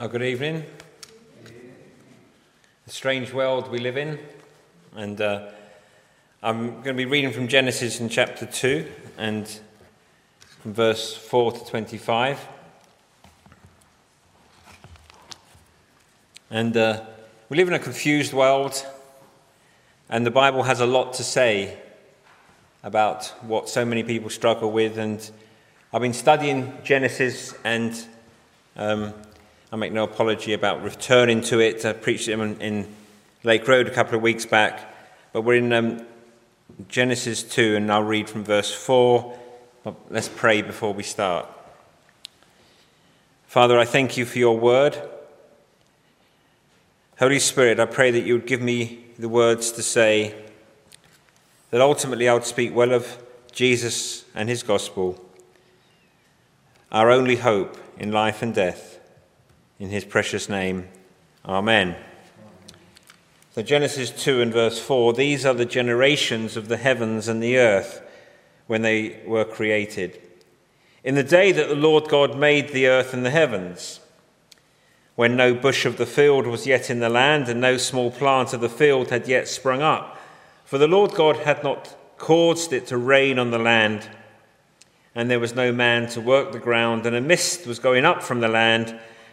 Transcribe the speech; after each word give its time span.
Oh, 0.00 0.08
good 0.08 0.22
evening. 0.22 0.64
A 2.86 2.90
strange 2.90 3.30
world 3.30 3.70
we 3.70 3.78
live 3.78 3.98
in, 3.98 4.18
and 4.96 5.20
uh, 5.20 5.50
I'm 6.42 6.70
going 6.70 6.84
to 6.84 6.94
be 6.94 7.04
reading 7.04 7.30
from 7.30 7.46
Genesis 7.46 8.00
in 8.00 8.08
chapter 8.08 8.46
2 8.46 8.90
and 9.18 9.46
from 10.62 10.72
verse 10.72 11.14
4 11.14 11.52
to 11.52 11.64
25. 11.66 12.40
And 16.50 16.74
uh, 16.74 17.04
we 17.50 17.58
live 17.58 17.68
in 17.68 17.74
a 17.74 17.78
confused 17.78 18.32
world, 18.32 18.86
and 20.08 20.24
the 20.24 20.30
Bible 20.30 20.62
has 20.62 20.80
a 20.80 20.86
lot 20.86 21.12
to 21.14 21.22
say 21.22 21.78
about 22.82 23.26
what 23.42 23.68
so 23.68 23.84
many 23.84 24.02
people 24.02 24.30
struggle 24.30 24.72
with. 24.72 24.96
And 24.96 25.30
I've 25.92 26.00
been 26.00 26.14
studying 26.14 26.78
Genesis 26.82 27.54
and 27.62 28.06
um, 28.74 29.12
I 29.72 29.76
make 29.76 29.94
no 29.94 30.04
apology 30.04 30.52
about 30.52 30.82
returning 30.82 31.40
to 31.44 31.58
it. 31.58 31.86
I 31.86 31.94
preached 31.94 32.28
it 32.28 32.38
in, 32.38 32.60
in 32.60 32.94
Lake 33.42 33.66
Road 33.66 33.88
a 33.88 33.90
couple 33.90 34.14
of 34.14 34.20
weeks 34.20 34.44
back. 34.44 34.94
But 35.32 35.40
we're 35.42 35.56
in 35.56 35.72
um, 35.72 36.04
Genesis 36.88 37.42
2, 37.42 37.76
and 37.76 37.90
I'll 37.90 38.02
read 38.02 38.28
from 38.28 38.44
verse 38.44 38.70
4. 38.70 39.38
But 39.82 39.94
let's 40.10 40.28
pray 40.28 40.60
before 40.60 40.92
we 40.92 41.02
start. 41.02 41.48
Father, 43.46 43.78
I 43.78 43.86
thank 43.86 44.18
you 44.18 44.26
for 44.26 44.36
your 44.36 44.58
word. 44.58 45.00
Holy 47.18 47.38
Spirit, 47.38 47.80
I 47.80 47.86
pray 47.86 48.10
that 48.10 48.26
you 48.26 48.34
would 48.34 48.46
give 48.46 48.60
me 48.60 49.06
the 49.18 49.30
words 49.30 49.72
to 49.72 49.82
say, 49.82 50.34
that 51.70 51.80
ultimately 51.80 52.28
I 52.28 52.34
would 52.34 52.44
speak 52.44 52.74
well 52.74 52.92
of 52.92 53.22
Jesus 53.52 54.26
and 54.34 54.50
his 54.50 54.62
gospel, 54.62 55.18
our 56.90 57.10
only 57.10 57.36
hope 57.36 57.78
in 57.96 58.12
life 58.12 58.42
and 58.42 58.54
death. 58.54 58.91
In 59.82 59.90
his 59.90 60.04
precious 60.04 60.48
name, 60.48 60.86
Amen. 61.44 61.96
So, 63.52 63.62
Genesis 63.62 64.10
2 64.10 64.40
and 64.40 64.52
verse 64.52 64.78
4 64.78 65.12
these 65.12 65.44
are 65.44 65.54
the 65.54 65.64
generations 65.64 66.56
of 66.56 66.68
the 66.68 66.76
heavens 66.76 67.26
and 67.26 67.42
the 67.42 67.58
earth 67.58 68.00
when 68.68 68.82
they 68.82 69.20
were 69.26 69.44
created. 69.44 70.22
In 71.02 71.16
the 71.16 71.24
day 71.24 71.50
that 71.50 71.68
the 71.68 71.74
Lord 71.74 72.08
God 72.08 72.38
made 72.38 72.68
the 72.68 72.86
earth 72.86 73.12
and 73.12 73.26
the 73.26 73.30
heavens, 73.30 73.98
when 75.16 75.34
no 75.34 75.52
bush 75.52 75.84
of 75.84 75.96
the 75.96 76.06
field 76.06 76.46
was 76.46 76.64
yet 76.64 76.88
in 76.88 77.00
the 77.00 77.08
land, 77.08 77.48
and 77.48 77.60
no 77.60 77.76
small 77.76 78.12
plant 78.12 78.52
of 78.52 78.60
the 78.60 78.68
field 78.68 79.10
had 79.10 79.26
yet 79.26 79.48
sprung 79.48 79.82
up, 79.82 80.16
for 80.64 80.78
the 80.78 80.86
Lord 80.86 81.10
God 81.10 81.38
had 81.38 81.64
not 81.64 81.96
caused 82.18 82.72
it 82.72 82.86
to 82.86 82.96
rain 82.96 83.36
on 83.36 83.50
the 83.50 83.58
land, 83.58 84.08
and 85.12 85.28
there 85.28 85.40
was 85.40 85.56
no 85.56 85.72
man 85.72 86.08
to 86.10 86.20
work 86.20 86.52
the 86.52 86.60
ground, 86.60 87.04
and 87.04 87.16
a 87.16 87.20
mist 87.20 87.66
was 87.66 87.80
going 87.80 88.04
up 88.04 88.22
from 88.22 88.38
the 88.38 88.46
land 88.46 88.96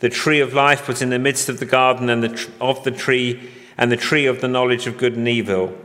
the 0.00 0.08
tree 0.08 0.40
of 0.40 0.52
life 0.52 0.88
was 0.88 1.02
in 1.02 1.10
the 1.10 1.18
midst 1.18 1.48
of 1.48 1.58
the 1.58 1.66
garden 1.66 2.08
and 2.10 2.22
the 2.22 2.28
tr- 2.28 2.50
of 2.60 2.84
the 2.84 2.90
tree, 2.90 3.50
and 3.78 3.90
the 3.90 3.96
tree 3.96 4.26
of 4.26 4.40
the 4.40 4.48
knowledge 4.48 4.86
of 4.86 4.98
good 4.98 5.16
and 5.16 5.28
evil. 5.28 5.76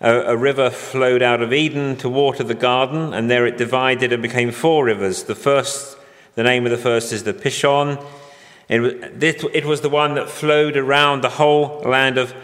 A, 0.00 0.32
a 0.32 0.36
river 0.36 0.70
flowed 0.70 1.22
out 1.22 1.42
of 1.42 1.52
Eden 1.52 1.96
to 1.96 2.08
water 2.08 2.42
the 2.42 2.54
garden, 2.54 3.12
and 3.12 3.30
there 3.30 3.46
it 3.46 3.58
divided 3.58 4.12
and 4.12 4.22
became 4.22 4.50
four 4.50 4.84
rivers. 4.84 5.24
The 5.24 5.34
first, 5.34 5.96
the 6.34 6.42
name 6.42 6.64
of 6.64 6.70
the 6.70 6.78
first 6.78 7.12
is 7.12 7.24
the 7.24 7.34
Pishon. 7.34 8.04
It, 8.68 9.44
it 9.52 9.64
was 9.64 9.80
the 9.80 9.88
one 9.88 10.14
that 10.14 10.30
flowed 10.30 10.76
around 10.76 11.22
the 11.22 11.30
whole 11.30 11.80
land 11.80 12.18
of 12.18 12.34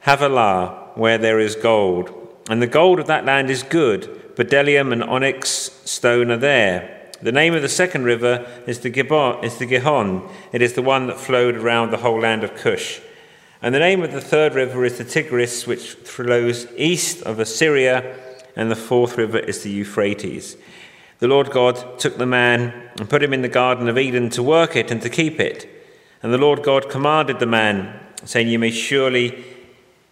Havilah, 0.00 0.92
where 0.94 1.18
there 1.18 1.40
is 1.40 1.56
gold. 1.56 2.10
And 2.48 2.60
the 2.60 2.66
gold 2.66 3.00
of 3.00 3.06
that 3.06 3.24
land 3.24 3.50
is 3.50 3.62
good. 3.62 4.34
Bdellium 4.36 4.92
and 4.92 5.02
onyx 5.02 5.48
stone 5.84 6.30
are 6.30 6.36
there. 6.36 6.99
The 7.22 7.32
name 7.32 7.54
of 7.54 7.60
the 7.60 7.68
second 7.68 8.04
river 8.04 8.46
is 8.66 8.80
the, 8.80 8.90
Gibon, 8.90 9.44
is 9.44 9.58
the 9.58 9.66
Gihon. 9.66 10.26
It 10.52 10.62
is 10.62 10.72
the 10.72 10.82
one 10.82 11.06
that 11.08 11.18
flowed 11.18 11.56
around 11.56 11.90
the 11.90 11.98
whole 11.98 12.20
land 12.20 12.42
of 12.42 12.54
Cush. 12.54 13.00
And 13.60 13.74
the 13.74 13.78
name 13.78 14.02
of 14.02 14.12
the 14.12 14.22
third 14.22 14.54
river 14.54 14.84
is 14.86 14.96
the 14.96 15.04
Tigris, 15.04 15.66
which 15.66 15.92
flows 15.94 16.66
east 16.76 17.22
of 17.22 17.38
Assyria. 17.38 18.16
And 18.56 18.70
the 18.70 18.76
fourth 18.76 19.18
river 19.18 19.38
is 19.38 19.62
the 19.62 19.70
Euphrates. 19.70 20.56
The 21.18 21.28
Lord 21.28 21.50
God 21.50 21.98
took 21.98 22.16
the 22.16 22.24
man 22.24 22.90
and 22.98 23.10
put 23.10 23.22
him 23.22 23.34
in 23.34 23.42
the 23.42 23.48
Garden 23.48 23.88
of 23.88 23.98
Eden 23.98 24.30
to 24.30 24.42
work 24.42 24.74
it 24.74 24.90
and 24.90 25.02
to 25.02 25.10
keep 25.10 25.38
it. 25.38 25.68
And 26.22 26.32
the 26.32 26.38
Lord 26.38 26.62
God 26.62 26.88
commanded 26.88 27.38
the 27.38 27.46
man, 27.46 28.00
saying, 28.24 28.48
You 28.48 28.58
may 28.58 28.70
surely 28.70 29.44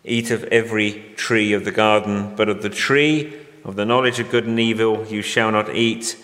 eat 0.05 0.31
of 0.31 0.45
every 0.45 1.15
tree 1.17 1.55
of 1.55 1.65
the 1.65 1.73
garden, 1.73 2.37
but 2.37 2.51
of 2.51 2.63
the 2.63 2.69
tree 2.69 3.35
of 3.65 3.77
the 3.77 3.87
knowledge 3.87 4.21
of 4.21 4.31
good 4.31 4.47
and 4.47 4.61
evil 4.61 5.07
you 5.07 5.23
shall 5.23 5.51
not 5.51 5.75
eat. 5.75 6.17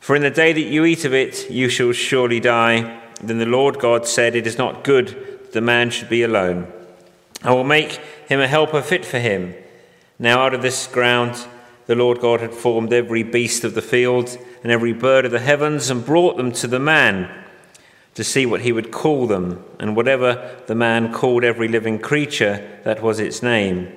For 0.00 0.16
in 0.16 0.22
the 0.22 0.30
day 0.30 0.52
that 0.52 0.60
you 0.60 0.84
eat 0.84 1.04
of 1.04 1.14
it, 1.14 1.50
you 1.50 1.68
shall 1.68 1.92
surely 1.92 2.40
die. 2.40 3.02
Then 3.22 3.38
the 3.38 3.46
Lord 3.46 3.78
God 3.78 4.06
said, 4.06 4.34
It 4.34 4.46
is 4.46 4.58
not 4.58 4.84
good 4.84 5.08
that 5.08 5.52
the 5.52 5.60
man 5.60 5.90
should 5.90 6.08
be 6.08 6.22
alone. 6.22 6.72
I 7.42 7.52
will 7.52 7.64
make 7.64 7.92
him 8.28 8.40
a 8.40 8.48
helper 8.48 8.82
fit 8.82 9.04
for 9.04 9.18
him. 9.18 9.54
Now, 10.18 10.40
out 10.40 10.54
of 10.54 10.62
this 10.62 10.86
ground, 10.86 11.46
the 11.86 11.94
Lord 11.94 12.20
God 12.20 12.40
had 12.40 12.52
formed 12.52 12.92
every 12.92 13.22
beast 13.22 13.64
of 13.64 13.74
the 13.74 13.82
field 13.82 14.36
and 14.62 14.72
every 14.72 14.92
bird 14.92 15.24
of 15.24 15.32
the 15.32 15.38
heavens 15.38 15.90
and 15.90 16.04
brought 16.04 16.36
them 16.36 16.52
to 16.52 16.66
the 16.66 16.80
man 16.80 17.44
to 18.14 18.24
see 18.24 18.44
what 18.44 18.62
he 18.62 18.72
would 18.72 18.90
call 18.90 19.26
them. 19.26 19.64
And 19.78 19.94
whatever 19.94 20.60
the 20.66 20.74
man 20.74 21.12
called 21.12 21.44
every 21.44 21.68
living 21.68 21.98
creature, 21.98 22.80
that 22.84 23.02
was 23.02 23.20
its 23.20 23.42
name. 23.42 23.92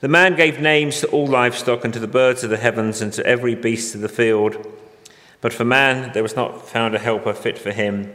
The 0.00 0.08
man 0.08 0.36
gave 0.36 0.60
names 0.60 1.00
to 1.00 1.08
all 1.08 1.26
livestock 1.26 1.84
and 1.84 1.94
to 1.94 2.00
the 2.00 2.06
birds 2.06 2.44
of 2.44 2.50
the 2.50 2.58
heavens 2.58 3.00
and 3.00 3.12
to 3.14 3.26
every 3.26 3.54
beast 3.54 3.94
of 3.94 4.02
the 4.02 4.08
field. 4.08 4.66
But 5.42 5.52
for 5.52 5.66
man 5.66 6.12
there 6.14 6.22
was 6.22 6.36
not 6.36 6.66
found 6.66 6.94
a 6.94 6.98
helper 6.98 7.34
fit 7.34 7.58
for 7.58 7.72
him. 7.72 8.14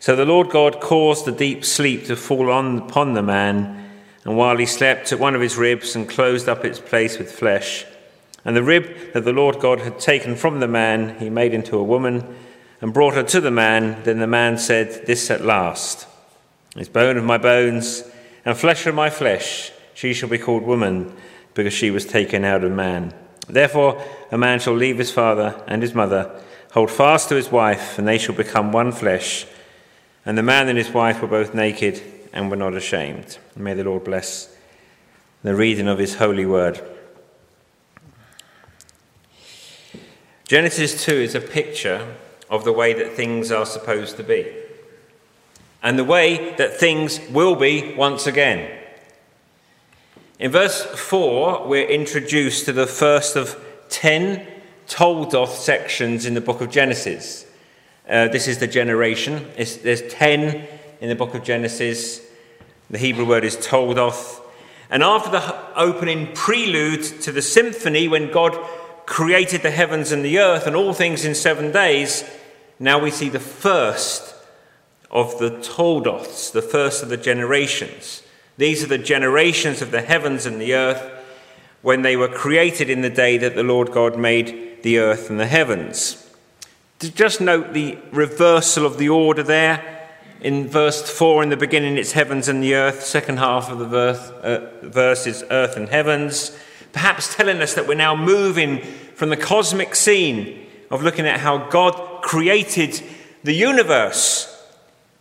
So 0.00 0.16
the 0.16 0.24
Lord 0.24 0.50
God 0.50 0.80
caused 0.80 1.24
the 1.24 1.32
deep 1.32 1.64
sleep 1.64 2.06
to 2.06 2.16
fall 2.16 2.50
on 2.50 2.78
upon 2.78 3.14
the 3.14 3.22
man, 3.22 3.90
and 4.24 4.36
while 4.36 4.56
he 4.56 4.66
slept, 4.66 5.06
took 5.06 5.20
one 5.20 5.36
of 5.36 5.40
his 5.40 5.56
ribs 5.56 5.94
and 5.94 6.08
closed 6.08 6.48
up 6.48 6.64
its 6.64 6.80
place 6.80 7.16
with 7.16 7.30
flesh. 7.30 7.86
And 8.44 8.56
the 8.56 8.62
rib 8.62 9.12
that 9.12 9.24
the 9.24 9.32
Lord 9.32 9.60
God 9.60 9.80
had 9.80 10.00
taken 10.00 10.34
from 10.34 10.58
the 10.58 10.68
man, 10.68 11.18
he 11.20 11.30
made 11.30 11.54
into 11.54 11.78
a 11.78 11.84
woman 11.84 12.36
and 12.80 12.92
brought 12.92 13.14
her 13.14 13.22
to 13.22 13.40
the 13.40 13.50
man. 13.50 14.02
Then 14.02 14.18
the 14.18 14.26
man 14.26 14.58
said, 14.58 15.06
This 15.06 15.30
at 15.30 15.44
last 15.44 16.06
is 16.76 16.88
bone 16.88 17.16
of 17.16 17.24
my 17.24 17.38
bones 17.38 18.02
and 18.44 18.56
flesh 18.56 18.86
of 18.86 18.94
my 18.94 19.10
flesh. 19.10 19.72
She 19.94 20.12
shall 20.12 20.28
be 20.28 20.38
called 20.38 20.62
woman, 20.62 21.14
because 21.54 21.72
she 21.72 21.90
was 21.90 22.04
taken 22.04 22.44
out 22.44 22.64
of 22.64 22.72
man. 22.72 23.14
Therefore, 23.48 24.02
a 24.30 24.38
man 24.38 24.60
shall 24.60 24.74
leave 24.74 24.98
his 24.98 25.10
father 25.10 25.62
and 25.66 25.82
his 25.82 25.94
mother 25.94 26.42
Hold 26.76 26.90
fast 26.90 27.30
to 27.30 27.36
his 27.36 27.50
wife, 27.50 27.98
and 27.98 28.06
they 28.06 28.18
shall 28.18 28.34
become 28.34 28.70
one 28.70 28.92
flesh. 28.92 29.46
And 30.26 30.36
the 30.36 30.42
man 30.42 30.68
and 30.68 30.76
his 30.76 30.90
wife 30.90 31.22
were 31.22 31.26
both 31.26 31.54
naked 31.54 32.02
and 32.34 32.50
were 32.50 32.56
not 32.56 32.74
ashamed. 32.74 33.38
May 33.56 33.72
the 33.72 33.84
Lord 33.84 34.04
bless 34.04 34.54
the 35.42 35.54
reading 35.54 35.88
of 35.88 35.98
his 35.98 36.16
holy 36.16 36.44
word. 36.44 36.82
Genesis 40.46 41.02
2 41.02 41.12
is 41.12 41.34
a 41.34 41.40
picture 41.40 42.14
of 42.50 42.64
the 42.64 42.72
way 42.72 42.92
that 42.92 43.14
things 43.14 43.50
are 43.50 43.64
supposed 43.64 44.18
to 44.18 44.22
be, 44.22 44.46
and 45.82 45.98
the 45.98 46.04
way 46.04 46.54
that 46.56 46.76
things 46.76 47.20
will 47.30 47.56
be 47.56 47.94
once 47.94 48.26
again. 48.26 48.70
In 50.38 50.50
verse 50.50 50.84
4, 50.84 51.66
we're 51.66 51.88
introduced 51.88 52.66
to 52.66 52.72
the 52.74 52.86
first 52.86 53.36
of 53.36 53.58
ten 53.88 54.46
Toldoth 54.86 55.54
sections 55.54 56.26
in 56.26 56.34
the 56.34 56.42
book 56.42 56.60
of 56.60 56.70
Genesis. 56.70 57.46
Uh, 58.06 58.28
this 58.28 58.46
is 58.46 58.58
the 58.58 58.66
generation. 58.66 59.50
It's, 59.56 59.76
there's 59.76 60.02
10 60.12 60.68
in 61.00 61.08
the 61.08 61.14
book 61.14 61.34
of 61.34 61.42
Genesis. 61.42 62.20
The 62.90 62.98
Hebrew 62.98 63.24
word 63.24 63.44
is 63.44 63.56
Toldoth. 63.56 64.42
And 64.90 65.02
after 65.02 65.30
the 65.30 65.74
opening 65.74 66.34
prelude 66.34 67.02
to 67.22 67.32
the 67.32 67.40
symphony, 67.40 68.06
when 68.06 68.30
God 68.30 68.52
created 69.06 69.62
the 69.62 69.70
heavens 69.70 70.12
and 70.12 70.22
the 70.22 70.38
earth 70.38 70.66
and 70.66 70.76
all 70.76 70.92
things 70.92 71.24
in 71.24 71.34
seven 71.34 71.72
days, 71.72 72.24
now 72.78 72.98
we 72.98 73.10
see 73.10 73.30
the 73.30 73.40
first 73.40 74.34
of 75.10 75.38
the 75.38 75.50
Toldoths, 75.50 76.52
the 76.52 76.60
first 76.60 77.02
of 77.02 77.08
the 77.08 77.16
generations. 77.16 78.22
These 78.56 78.82
are 78.82 78.88
the 78.88 78.98
generations 78.98 79.82
of 79.82 79.90
the 79.90 80.02
heavens 80.02 80.46
and 80.46 80.60
the 80.60 80.74
earth 80.74 81.12
when 81.82 82.02
they 82.02 82.16
were 82.16 82.28
created 82.28 82.90
in 82.90 83.02
the 83.02 83.10
day 83.10 83.38
that 83.38 83.54
the 83.54 83.62
Lord 83.62 83.92
God 83.92 84.18
made 84.18 84.82
the 84.82 84.98
earth 84.98 85.30
and 85.30 85.38
the 85.38 85.46
heavens. 85.46 86.22
Just 86.98 87.40
note 87.40 87.74
the 87.74 87.98
reversal 88.10 88.86
of 88.86 88.96
the 88.98 89.10
order 89.10 89.42
there. 89.42 90.08
In 90.40 90.68
verse 90.68 91.08
4, 91.10 91.42
in 91.42 91.48
the 91.50 91.56
beginning, 91.56 91.98
it's 91.98 92.12
heavens 92.12 92.48
and 92.48 92.62
the 92.62 92.74
earth. 92.74 93.04
Second 93.04 93.38
half 93.38 93.70
of 93.70 93.78
the 93.78 93.86
verse, 93.86 94.30
uh, 94.30 94.70
verse 94.82 95.26
is 95.26 95.44
earth 95.50 95.76
and 95.76 95.88
heavens. 95.88 96.56
Perhaps 96.92 97.34
telling 97.34 97.60
us 97.60 97.74
that 97.74 97.86
we're 97.86 97.94
now 97.94 98.16
moving 98.16 98.80
from 99.14 99.28
the 99.28 99.36
cosmic 99.36 99.94
scene 99.94 100.66
of 100.90 101.02
looking 101.02 101.26
at 101.26 101.40
how 101.40 101.68
God 101.68 102.22
created 102.22 103.02
the 103.44 103.54
universe 103.54 104.55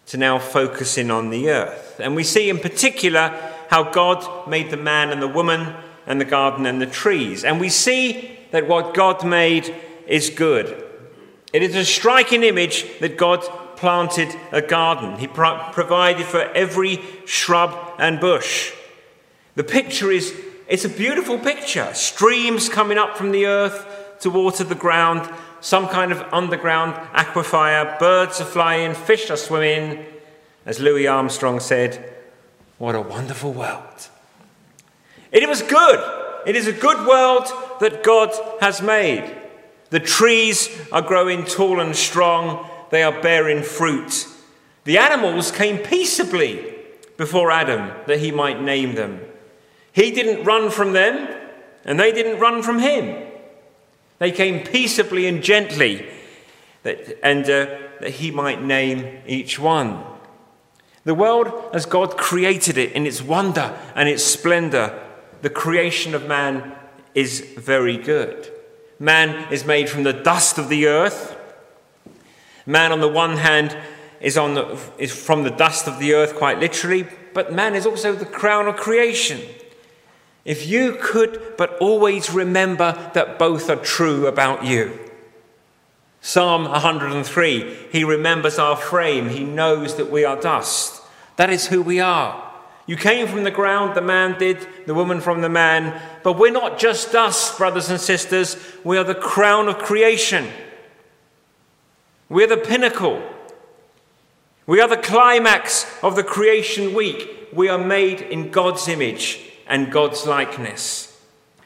to 0.07 0.18
now 0.18 0.40
focusing 0.40 1.10
on 1.10 1.30
the 1.30 1.50
earth. 1.50 2.00
And 2.00 2.16
we 2.16 2.24
see 2.24 2.50
in 2.50 2.60
particular 2.60 3.30
how 3.69 3.92
God 3.92 4.48
made 4.48 4.69
the 4.69 4.78
man 4.78 5.10
and 5.10 5.22
the 5.22 5.28
woman 5.28 5.74
and 6.06 6.22
the 6.22 6.25
garden 6.25 6.66
and 6.66 6.81
the 6.81 6.86
trees. 6.86 7.44
And 7.44 7.60
we 7.60 7.69
see 7.69 8.38
that 8.52 8.68
what 8.68 8.94
God 8.94 9.25
made 9.25 9.74
is 10.07 10.30
good. 10.30 10.84
It 11.52 11.63
is 11.63 11.75
a 11.75 11.86
striking 11.86 12.44
image 12.44 12.86
that 13.00 13.18
God 13.18 13.42
planted 13.75 14.30
a 14.52 14.62
garden. 14.62 15.18
He 15.18 15.28
pro- 15.28 15.69
provided 15.72 16.25
for 16.25 16.42
every 16.42 17.00
shrub 17.25 17.75
and 17.98 18.19
bush. 18.19 18.74
The 19.56 19.63
picture 19.63 20.12
is 20.12 20.34
it's 20.68 20.86
a 20.86 20.90
beautiful 20.90 21.38
picture. 21.38 21.94
Streams 21.94 22.69
coming 22.69 22.98
up 22.98 23.18
from 23.18 23.31
the 23.31 23.46
earth 23.46 24.18
to 24.22 24.30
water 24.30 24.63
the 24.63 24.75
ground, 24.75 25.30
some 25.62 25.88
kind 25.88 26.12
of 26.12 26.22
underground 26.34 26.94
aquifer, 27.13 27.98
birds 28.00 28.40
are 28.42 28.46
flying, 28.46 28.94
fish 28.94 29.30
are 29.30 29.38
swimming. 29.38 30.06
As 30.66 30.80
Louis 30.80 31.07
Armstrong 31.07 31.60
said, 31.60 32.13
what 32.78 32.96
a 32.96 33.02
wonderful 33.02 33.54
world. 33.54 34.10
It 35.31 35.48
was 35.48 35.62
good. 35.62 36.00
It 36.46 36.56
is 36.56 36.68
a 36.68 36.74
good 36.74 37.07
world 37.07 37.46
that 37.80 38.04
God 38.04 38.31
has 38.62 38.81
made. 38.81 39.36
The 39.90 40.00
trees 40.00 40.69
are 40.92 41.02
growing 41.02 41.46
tall 41.46 41.80
and 41.80 41.96
strong, 41.96 42.69
they 42.90 43.04
are 43.04 43.22
bearing 43.22 43.63
fruit. 43.63 44.28
The 44.84 44.98
animals 44.98 45.52
came 45.52 45.80
peaceably 45.80 46.75
before 47.18 47.52
Adam 47.52 47.92
that 48.07 48.19
he 48.19 48.31
might 48.31 48.62
name 48.62 48.96
them. 48.96 49.22
He 49.92 50.12
didn't 50.12 50.44
run 50.46 50.69
from 50.69 50.94
them, 50.94 51.28
and 51.86 52.00
they 52.00 52.12
didn't 52.12 52.40
run 52.40 52.62
from 52.62 52.80
him. 52.80 53.31
They 54.20 54.32
came 54.32 54.66
peaceably 54.66 55.28
and 55.28 55.44
gently, 55.44 56.08
that, 56.84 57.20
and 57.24 57.44
uh, 57.46 57.78
that 58.02 58.12
he 58.12 58.32
might 58.32 58.62
name 58.62 59.22
each 59.28 59.60
one. 59.60 60.04
The 61.04 61.14
world 61.14 61.70
as 61.74 61.86
God 61.86 62.18
created 62.18 62.78
it 62.78 62.94
in 62.94 63.06
its 63.06 63.22
wonder 63.22 63.78
and 63.96 64.10
its 64.10 64.24
splendor, 64.24 65.00
the 65.42 65.50
creation 65.50 66.16
of 66.16 66.28
man 66.28 66.76
is 67.14 67.42
very 67.58 67.98
good. 67.98 68.52
Man 69.00 69.52
is 69.52 69.66
made 69.66 69.90
from 69.90 70.04
the 70.04 70.14
dust 70.14 70.58
of 70.58 70.70
the 70.70 70.88
earth. 70.88 71.38
Man, 72.66 72.92
on 72.92 73.02
the 73.02 73.08
one 73.08 73.38
hand, 73.38 73.78
is, 74.20 74.38
on 74.38 74.56
the, 74.56 74.80
is 74.98 75.14
from 75.14 75.44
the 75.44 75.52
dust 75.52 75.88
of 75.88 76.00
the 76.00 76.14
earth, 76.14 76.36
quite 76.36 76.60
literally, 76.60 77.06
but 77.34 77.54
man 77.54 77.76
is 77.76 77.86
also 77.86 78.14
the 78.14 78.26
crown 78.26 78.68
of 78.68 78.76
creation. 78.76 79.40
If 80.45 80.68
you 80.68 80.97
could 81.01 81.56
but 81.57 81.75
always 81.80 82.30
remember 82.30 83.12
that 83.15 83.39
both 83.39 83.68
are 83.69 83.75
true 83.75 84.27
about 84.27 84.63
you. 84.63 85.00
Psalm 86.21 86.65
103 86.65 87.88
He 87.92 88.03
remembers 88.03 88.59
our 88.59 88.77
frame, 88.77 89.30
He 89.30 89.44
knows 89.44 89.95
that 89.95 90.12
we 90.12 90.24
are 90.24 90.39
dust. 90.39 91.01
That 91.38 91.50
is 91.50 91.68
who 91.68 91.81
we 91.81 92.00
are. 92.00 92.44
You 92.88 92.95
came 92.95 93.27
from 93.27 93.44
the 93.44 93.51
ground, 93.51 93.95
the 93.95 94.01
man 94.01 94.38
did, 94.38 94.68
the 94.86 94.94
woman 94.94 95.19
from 95.19 95.42
the 95.42 95.50
man. 95.50 96.00
But 96.24 96.38
we're 96.38 96.51
not 96.51 96.77
just 96.77 97.12
dust, 97.12 97.57
brothers 97.57 97.89
and 97.89 98.00
sisters. 98.00 98.56
We 98.83 99.00
are 99.00 99.03
the 99.03 99.15
crown 99.15 99.68
of 99.68 99.80
creation. 99.80 100.47
We're 102.30 102.47
the 102.47 102.57
pinnacle. 102.57 103.24
We 104.68 104.80
are 104.81 104.88
the 104.88 104.97
climax 104.97 105.92
of 106.03 106.15
the 106.15 106.24
creation 106.24 106.94
week. 106.94 107.50
We 107.51 107.69
are 107.69 107.83
made 107.83 108.21
in 108.21 108.51
God's 108.51 108.88
image 108.88 109.44
and 109.68 109.92
God's 109.92 110.26
likeness. 110.26 111.12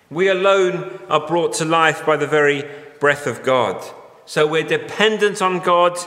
We 0.10 0.28
alone 0.28 1.00
are 1.10 1.26
brought 1.26 1.54
to 1.56 1.66
life 1.66 2.06
by 2.06 2.18
the 2.18 2.28
very 2.28 2.64
breath 3.00 3.28
of 3.28 3.44
God. 3.44 3.84
So 4.26 4.48
we're 4.48 4.64
dependent 4.64 5.42
on 5.42 5.60
God, 5.60 5.98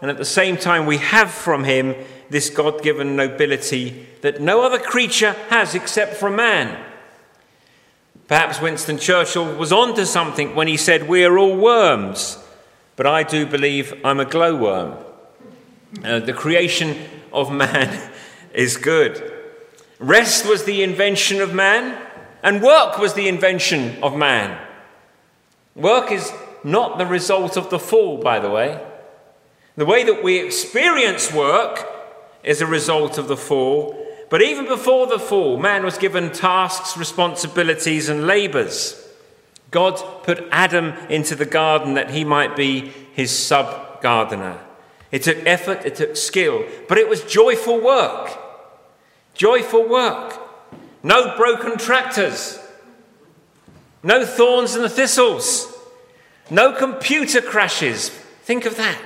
and 0.00 0.10
at 0.10 0.18
the 0.18 0.24
same 0.24 0.56
time, 0.56 0.86
we 0.86 0.98
have 0.98 1.30
from 1.30 1.64
Him 1.64 1.94
this 2.30 2.50
God 2.50 2.82
given 2.82 3.16
nobility 3.16 4.06
that 4.22 4.40
no 4.40 4.62
other 4.62 4.78
creature 4.78 5.32
has 5.50 5.74
except 5.74 6.14
for 6.14 6.30
man. 6.30 6.82
Perhaps 8.28 8.60
Winston 8.60 8.98
Churchill 8.98 9.56
was 9.56 9.72
onto 9.72 10.04
something 10.04 10.54
when 10.54 10.66
he 10.66 10.76
said, 10.76 11.08
We 11.08 11.24
are 11.24 11.38
all 11.38 11.56
worms, 11.56 12.38
but 12.96 13.06
I 13.06 13.22
do 13.24 13.46
believe 13.46 13.94
I'm 14.04 14.20
a 14.20 14.24
glowworm. 14.24 14.96
Uh, 16.02 16.20
the 16.20 16.32
creation 16.32 16.96
of 17.32 17.52
man 17.52 18.10
is 18.54 18.76
good. 18.76 19.31
Rest 20.02 20.48
was 20.48 20.64
the 20.64 20.82
invention 20.82 21.40
of 21.40 21.54
man, 21.54 21.96
and 22.42 22.60
work 22.60 22.98
was 22.98 23.14
the 23.14 23.28
invention 23.28 24.02
of 24.02 24.16
man. 24.16 24.58
Work 25.76 26.10
is 26.10 26.32
not 26.64 26.98
the 26.98 27.06
result 27.06 27.56
of 27.56 27.70
the 27.70 27.78
fall, 27.78 28.18
by 28.18 28.40
the 28.40 28.50
way. 28.50 28.84
The 29.76 29.86
way 29.86 30.02
that 30.02 30.24
we 30.24 30.40
experience 30.40 31.32
work 31.32 31.86
is 32.42 32.60
a 32.60 32.66
result 32.66 33.16
of 33.16 33.28
the 33.28 33.36
fall. 33.36 33.96
But 34.28 34.42
even 34.42 34.66
before 34.66 35.06
the 35.06 35.20
fall, 35.20 35.56
man 35.56 35.84
was 35.84 35.98
given 35.98 36.32
tasks, 36.32 36.96
responsibilities, 36.96 38.08
and 38.08 38.26
labors. 38.26 39.08
God 39.70 40.02
put 40.24 40.48
Adam 40.50 40.94
into 41.10 41.36
the 41.36 41.46
garden 41.46 41.94
that 41.94 42.10
he 42.10 42.24
might 42.24 42.56
be 42.56 42.92
his 43.14 43.30
sub 43.30 44.02
gardener. 44.02 44.58
It 45.12 45.22
took 45.22 45.38
effort, 45.46 45.86
it 45.86 45.94
took 45.94 46.16
skill, 46.16 46.66
but 46.88 46.98
it 46.98 47.08
was 47.08 47.22
joyful 47.22 47.80
work. 47.80 48.41
Joyful 49.34 49.88
work. 49.88 50.38
No 51.02 51.36
broken 51.36 51.78
tractors. 51.78 52.58
No 54.02 54.24
thorns 54.24 54.74
and 54.74 54.90
thistles. 54.90 55.72
No 56.50 56.72
computer 56.72 57.40
crashes. 57.40 58.08
Think 58.08 58.66
of 58.66 58.76
that. 58.76 59.00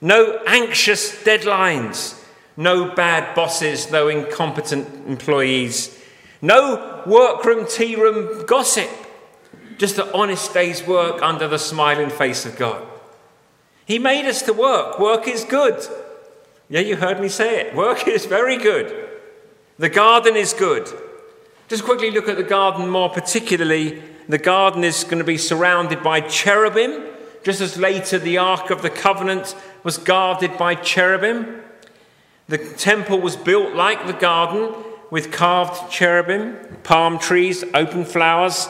No 0.00 0.40
anxious 0.46 1.22
deadlines. 1.22 2.20
No 2.56 2.94
bad 2.94 3.34
bosses. 3.34 3.90
No 3.90 4.08
incompetent 4.08 5.06
employees. 5.08 5.98
No 6.40 7.02
workroom, 7.06 7.66
tea 7.66 7.94
room 7.94 8.44
gossip. 8.46 8.90
Just 9.78 9.98
an 9.98 10.08
honest 10.12 10.52
day's 10.52 10.86
work 10.86 11.22
under 11.22 11.48
the 11.48 11.58
smiling 11.58 12.10
face 12.10 12.44
of 12.44 12.56
God. 12.56 12.86
He 13.84 13.98
made 13.98 14.26
us 14.26 14.42
to 14.42 14.52
work. 14.52 14.98
Work 14.98 15.28
is 15.28 15.44
good. 15.44 15.86
Yeah, 16.72 16.80
you 16.80 16.96
heard 16.96 17.20
me 17.20 17.28
say 17.28 17.60
it. 17.60 17.74
Work 17.74 18.08
is 18.08 18.24
very 18.24 18.56
good. 18.56 19.10
The 19.76 19.90
garden 19.90 20.36
is 20.36 20.54
good. 20.54 20.88
Just 21.68 21.84
quickly 21.84 22.10
look 22.10 22.28
at 22.28 22.38
the 22.38 22.42
garden 22.42 22.88
more 22.88 23.10
particularly. 23.10 24.02
The 24.26 24.38
garden 24.38 24.82
is 24.82 25.04
going 25.04 25.18
to 25.18 25.24
be 25.24 25.36
surrounded 25.36 26.02
by 26.02 26.22
cherubim, 26.22 27.08
just 27.44 27.60
as 27.60 27.76
later 27.76 28.18
the 28.18 28.38
Ark 28.38 28.70
of 28.70 28.80
the 28.80 28.88
Covenant 28.88 29.54
was 29.84 29.98
guarded 29.98 30.56
by 30.56 30.74
cherubim. 30.76 31.60
The 32.48 32.56
temple 32.56 33.20
was 33.20 33.36
built 33.36 33.74
like 33.74 34.06
the 34.06 34.14
garden 34.14 34.74
with 35.10 35.30
carved 35.30 35.92
cherubim, 35.92 36.56
palm 36.84 37.18
trees, 37.18 37.64
open 37.74 38.06
flowers, 38.06 38.66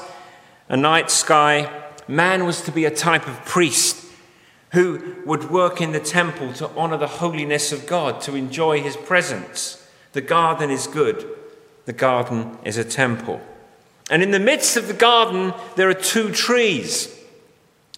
a 0.69 0.77
night 0.77 1.09
sky. 1.09 1.71
Man 2.09 2.47
was 2.47 2.63
to 2.63 2.73
be 2.73 2.85
a 2.85 2.91
type 2.91 3.29
of 3.29 3.45
priest 3.45 4.02
who 4.73 5.17
would 5.25 5.51
work 5.51 5.81
in 5.81 5.93
the 5.93 6.01
temple 6.01 6.53
to 6.55 6.69
honor 6.71 6.97
the 6.97 7.07
holiness 7.07 7.73
of 7.73 7.87
God, 7.87 8.21
to 8.23 8.35
enjoy 8.35 8.83
his 8.83 8.97
presence. 8.97 9.87
The 10.13 10.21
garden 10.21 10.71
is 10.71 10.87
good, 10.87 11.27
the 11.85 11.93
garden 11.93 12.59
is 12.65 12.77
a 12.77 12.85
temple. 12.85 13.41
And 14.11 14.23
in 14.23 14.31
the 14.31 14.41
midst 14.41 14.77
of 14.77 14.89
the 14.89 14.95
garden, 14.95 15.55
there 15.77 15.89
are 15.89 15.95
two 15.95 16.33
trees 16.33 17.19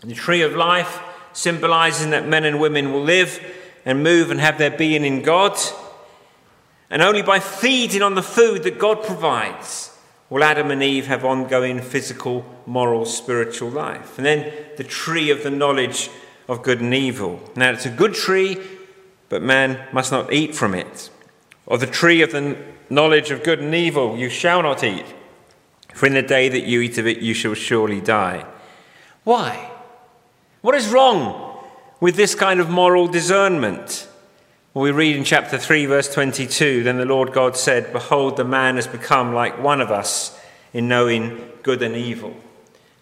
the 0.02 0.14
tree 0.14 0.42
of 0.42 0.54
life 0.54 1.00
symbolizing 1.32 2.10
that 2.10 2.28
men 2.28 2.44
and 2.44 2.60
women 2.60 2.92
will 2.92 3.02
live 3.02 3.42
and 3.84 4.02
move 4.02 4.30
and 4.30 4.40
have 4.40 4.58
their 4.58 4.70
being 4.70 5.04
in 5.04 5.22
God. 5.22 5.58
And 6.90 7.02
only 7.02 7.22
by 7.22 7.40
feeding 7.40 8.02
on 8.02 8.14
the 8.14 8.22
food 8.22 8.62
that 8.64 8.78
God 8.78 9.02
provides 9.02 9.96
will 10.30 10.44
Adam 10.44 10.70
and 10.70 10.82
Eve 10.82 11.06
have 11.06 11.24
ongoing 11.24 11.80
physical, 11.80 12.44
moral, 12.66 13.04
spiritual 13.04 13.70
life. 13.70 14.18
And 14.18 14.26
then 14.26 14.52
the 14.76 14.84
tree 14.84 15.30
of 15.30 15.42
the 15.42 15.50
knowledge 15.50 16.10
of 16.48 16.62
good 16.62 16.80
and 16.80 16.94
evil. 16.94 17.40
Now, 17.56 17.70
it's 17.70 17.86
a 17.86 17.90
good 17.90 18.14
tree, 18.14 18.58
but 19.28 19.42
man 19.42 19.86
must 19.92 20.12
not 20.12 20.32
eat 20.32 20.54
from 20.54 20.74
it. 20.74 21.10
Of 21.66 21.80
the 21.80 21.86
tree 21.86 22.22
of 22.22 22.32
the 22.32 22.56
knowledge 22.90 23.30
of 23.30 23.42
good 23.42 23.60
and 23.60 23.74
evil 23.74 24.16
you 24.16 24.28
shall 24.28 24.62
not 24.62 24.84
eat, 24.84 25.06
for 25.94 26.06
in 26.06 26.14
the 26.14 26.22
day 26.22 26.48
that 26.48 26.64
you 26.64 26.80
eat 26.80 26.98
of 26.98 27.06
it 27.06 27.18
you 27.18 27.34
shall 27.34 27.54
surely 27.54 28.00
die. 28.00 28.44
Why? 29.24 29.70
What 30.60 30.74
is 30.74 30.88
wrong 30.88 31.58
with 32.00 32.16
this 32.16 32.34
kind 32.34 32.60
of 32.60 32.68
moral 32.68 33.08
discernment? 33.08 34.08
Well, 34.74 34.82
we 34.82 34.90
read 34.90 35.16
in 35.16 35.24
chapter 35.24 35.56
3, 35.56 35.86
verse 35.86 36.12
22 36.12 36.82
Then 36.82 36.98
the 36.98 37.04
Lord 37.04 37.32
God 37.32 37.56
said, 37.56 37.92
Behold, 37.92 38.36
the 38.36 38.44
man 38.44 38.76
has 38.76 38.86
become 38.86 39.32
like 39.32 39.62
one 39.62 39.80
of 39.80 39.90
us 39.90 40.38
in 40.72 40.88
knowing 40.88 41.52
good 41.62 41.80
and 41.80 41.94
evil. 41.94 42.34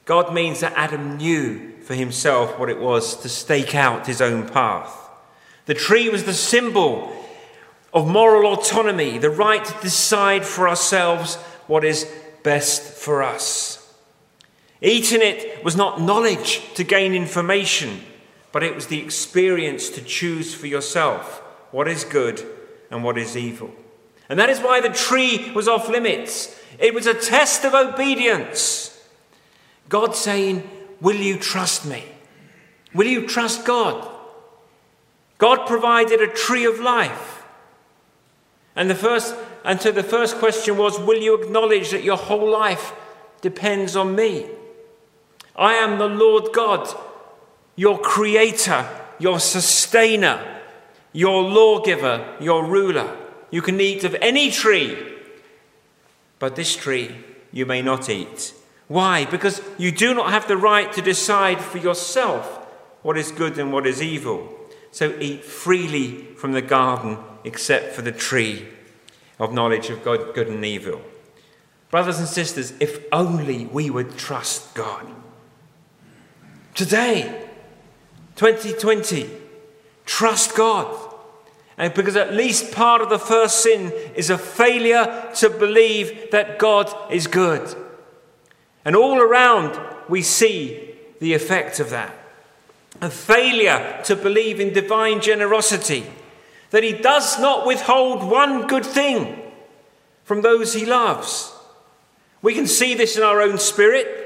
God 0.04 0.34
means 0.34 0.60
that 0.60 0.74
Adam 0.76 1.16
knew 1.16 1.72
for 1.92 1.96
himself 1.96 2.58
what 2.58 2.70
it 2.70 2.80
was 2.80 3.20
to 3.20 3.28
stake 3.28 3.74
out 3.74 4.06
his 4.06 4.22
own 4.22 4.48
path. 4.48 5.10
The 5.66 5.74
tree 5.74 6.08
was 6.08 6.24
the 6.24 6.32
symbol 6.32 7.14
of 7.92 8.08
moral 8.08 8.50
autonomy, 8.50 9.18
the 9.18 9.28
right 9.28 9.62
to 9.62 9.80
decide 9.82 10.46
for 10.46 10.70
ourselves 10.70 11.34
what 11.66 11.84
is 11.84 12.10
best 12.42 12.82
for 12.82 13.22
us. 13.22 13.94
Eating 14.80 15.20
it 15.20 15.62
was 15.62 15.76
not 15.76 16.00
knowledge 16.00 16.72
to 16.74 16.82
gain 16.82 17.12
information, 17.12 18.00
but 18.52 18.62
it 18.62 18.74
was 18.74 18.86
the 18.86 19.00
experience 19.00 19.90
to 19.90 20.00
choose 20.00 20.54
for 20.54 20.68
yourself 20.68 21.40
what 21.72 21.88
is 21.88 22.04
good 22.04 22.42
and 22.90 23.04
what 23.04 23.18
is 23.18 23.36
evil. 23.36 23.70
And 24.30 24.38
that 24.38 24.48
is 24.48 24.60
why 24.60 24.80
the 24.80 24.88
tree 24.88 25.52
was 25.54 25.68
off 25.68 25.90
limits. 25.90 26.58
It 26.78 26.94
was 26.94 27.06
a 27.06 27.12
test 27.12 27.66
of 27.66 27.74
obedience. 27.74 28.98
God 29.90 30.16
saying, 30.16 30.66
Will 31.02 31.16
you 31.16 31.36
trust 31.36 31.84
me? 31.84 32.04
Will 32.94 33.08
you 33.08 33.26
trust 33.26 33.66
God? 33.66 34.08
God 35.36 35.66
provided 35.66 36.20
a 36.20 36.28
tree 36.28 36.64
of 36.64 36.78
life. 36.78 37.42
And 38.76 38.88
the 38.88 38.94
first 38.94 39.34
and 39.64 39.80
so 39.80 39.90
the 39.90 40.04
first 40.04 40.36
question 40.36 40.76
was, 40.76 41.00
Will 41.00 41.20
you 41.20 41.34
acknowledge 41.34 41.90
that 41.90 42.04
your 42.04 42.16
whole 42.16 42.48
life 42.48 42.92
depends 43.40 43.96
on 43.96 44.14
me? 44.14 44.46
I 45.56 45.74
am 45.74 45.98
the 45.98 46.08
Lord 46.08 46.52
God, 46.52 46.88
your 47.74 47.98
creator, 47.98 48.88
your 49.18 49.40
sustainer, 49.40 50.60
your 51.12 51.42
lawgiver, 51.42 52.36
your 52.40 52.64
ruler. 52.64 53.16
You 53.50 53.60
can 53.60 53.80
eat 53.80 54.04
of 54.04 54.14
any 54.20 54.50
tree, 54.52 54.96
but 56.38 56.54
this 56.54 56.74
tree 56.76 57.16
you 57.50 57.66
may 57.66 57.82
not 57.82 58.08
eat. 58.08 58.54
Why? 58.88 59.24
Because 59.24 59.62
you 59.78 59.92
do 59.92 60.14
not 60.14 60.30
have 60.30 60.48
the 60.48 60.56
right 60.56 60.92
to 60.92 61.02
decide 61.02 61.60
for 61.60 61.78
yourself 61.78 62.58
what 63.02 63.16
is 63.16 63.32
good 63.32 63.58
and 63.58 63.72
what 63.72 63.86
is 63.86 64.02
evil. 64.02 64.48
So 64.90 65.16
eat 65.18 65.44
freely 65.44 66.24
from 66.36 66.52
the 66.52 66.62
garden, 66.62 67.18
except 67.44 67.94
for 67.94 68.02
the 68.02 68.12
tree 68.12 68.68
of 69.38 69.52
knowledge 69.52 69.90
of 69.90 70.04
God, 70.04 70.34
good 70.34 70.48
and 70.48 70.64
evil. 70.64 71.00
Brothers 71.90 72.18
and 72.18 72.28
sisters, 72.28 72.72
if 72.80 73.04
only 73.12 73.66
we 73.66 73.90
would 73.90 74.16
trust 74.16 74.74
God. 74.74 75.06
Today, 76.74 77.48
2020, 78.36 79.28
trust 80.06 80.54
God. 80.54 81.14
And 81.76 81.92
because 81.94 82.16
at 82.16 82.34
least 82.34 82.72
part 82.72 83.02
of 83.02 83.08
the 83.08 83.18
first 83.18 83.62
sin 83.62 83.92
is 84.14 84.30
a 84.30 84.38
failure 84.38 85.30
to 85.36 85.50
believe 85.50 86.30
that 86.30 86.58
God 86.58 86.92
is 87.10 87.26
good. 87.26 87.74
And 88.84 88.96
all 88.96 89.20
around, 89.20 89.78
we 90.08 90.22
see 90.22 90.94
the 91.20 91.34
effect 91.34 91.78
of 91.80 91.90
that. 91.90 92.14
A 93.00 93.10
failure 93.10 94.00
to 94.04 94.16
believe 94.16 94.60
in 94.60 94.72
divine 94.72 95.20
generosity, 95.20 96.04
that 96.70 96.82
He 96.82 96.92
does 96.92 97.38
not 97.38 97.66
withhold 97.66 98.28
one 98.28 98.66
good 98.66 98.84
thing 98.84 99.40
from 100.24 100.42
those 100.42 100.74
He 100.74 100.84
loves. 100.84 101.52
We 102.42 102.54
can 102.54 102.66
see 102.66 102.94
this 102.94 103.16
in 103.16 103.22
our 103.22 103.40
own 103.40 103.58
spirit. 103.58 104.18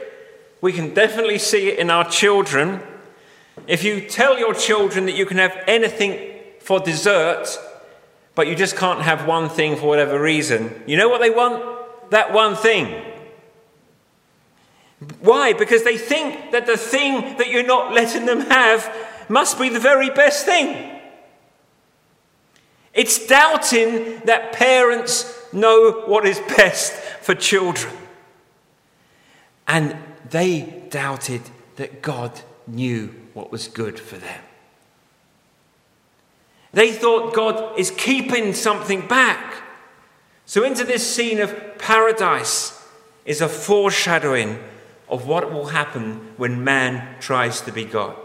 We 0.60 0.72
can 0.72 0.94
definitely 0.94 1.38
see 1.38 1.68
it 1.68 1.78
in 1.78 1.90
our 1.90 2.08
children. 2.08 2.80
If 3.66 3.84
you 3.84 4.00
tell 4.00 4.38
your 4.38 4.54
children 4.54 5.06
that 5.06 5.16
you 5.16 5.26
can 5.26 5.36
have 5.36 5.56
anything 5.66 6.34
for 6.60 6.80
dessert, 6.80 7.46
but 8.34 8.46
you 8.46 8.54
just 8.54 8.76
can't 8.76 9.02
have 9.02 9.26
one 9.26 9.48
thing 9.48 9.76
for 9.76 9.86
whatever 9.86 10.20
reason, 10.20 10.82
you 10.86 10.96
know 10.96 11.08
what 11.08 11.20
they 11.20 11.30
want? 11.30 12.10
That 12.10 12.32
one 12.32 12.56
thing. 12.56 13.02
Why? 15.20 15.52
Because 15.52 15.84
they 15.84 15.98
think 15.98 16.52
that 16.52 16.66
the 16.66 16.76
thing 16.76 17.36
that 17.36 17.50
you're 17.50 17.66
not 17.66 17.92
letting 17.92 18.24
them 18.26 18.40
have 18.40 18.90
must 19.28 19.58
be 19.58 19.68
the 19.68 19.80
very 19.80 20.10
best 20.10 20.46
thing. 20.46 21.00
It's 22.94 23.26
doubting 23.26 24.20
that 24.24 24.52
parents 24.52 25.38
know 25.52 26.04
what 26.06 26.26
is 26.26 26.40
best 26.56 26.92
for 27.20 27.34
children. 27.34 27.94
And 29.68 29.96
they 30.30 30.84
doubted 30.88 31.42
that 31.76 32.00
God 32.00 32.40
knew 32.66 33.14
what 33.34 33.52
was 33.52 33.68
good 33.68 34.00
for 34.00 34.16
them. 34.16 34.42
They 36.72 36.92
thought 36.92 37.34
God 37.34 37.78
is 37.78 37.90
keeping 37.90 38.54
something 38.54 39.06
back. 39.06 39.62
So, 40.46 40.62
into 40.62 40.84
this 40.84 41.14
scene 41.14 41.40
of 41.40 41.78
paradise 41.78 42.82
is 43.24 43.40
a 43.40 43.48
foreshadowing 43.48 44.58
of 45.08 45.26
what 45.26 45.52
will 45.52 45.66
happen 45.66 46.32
when 46.36 46.64
man 46.64 47.16
tries 47.20 47.60
to 47.62 47.72
be 47.72 47.84
God. 47.84 48.16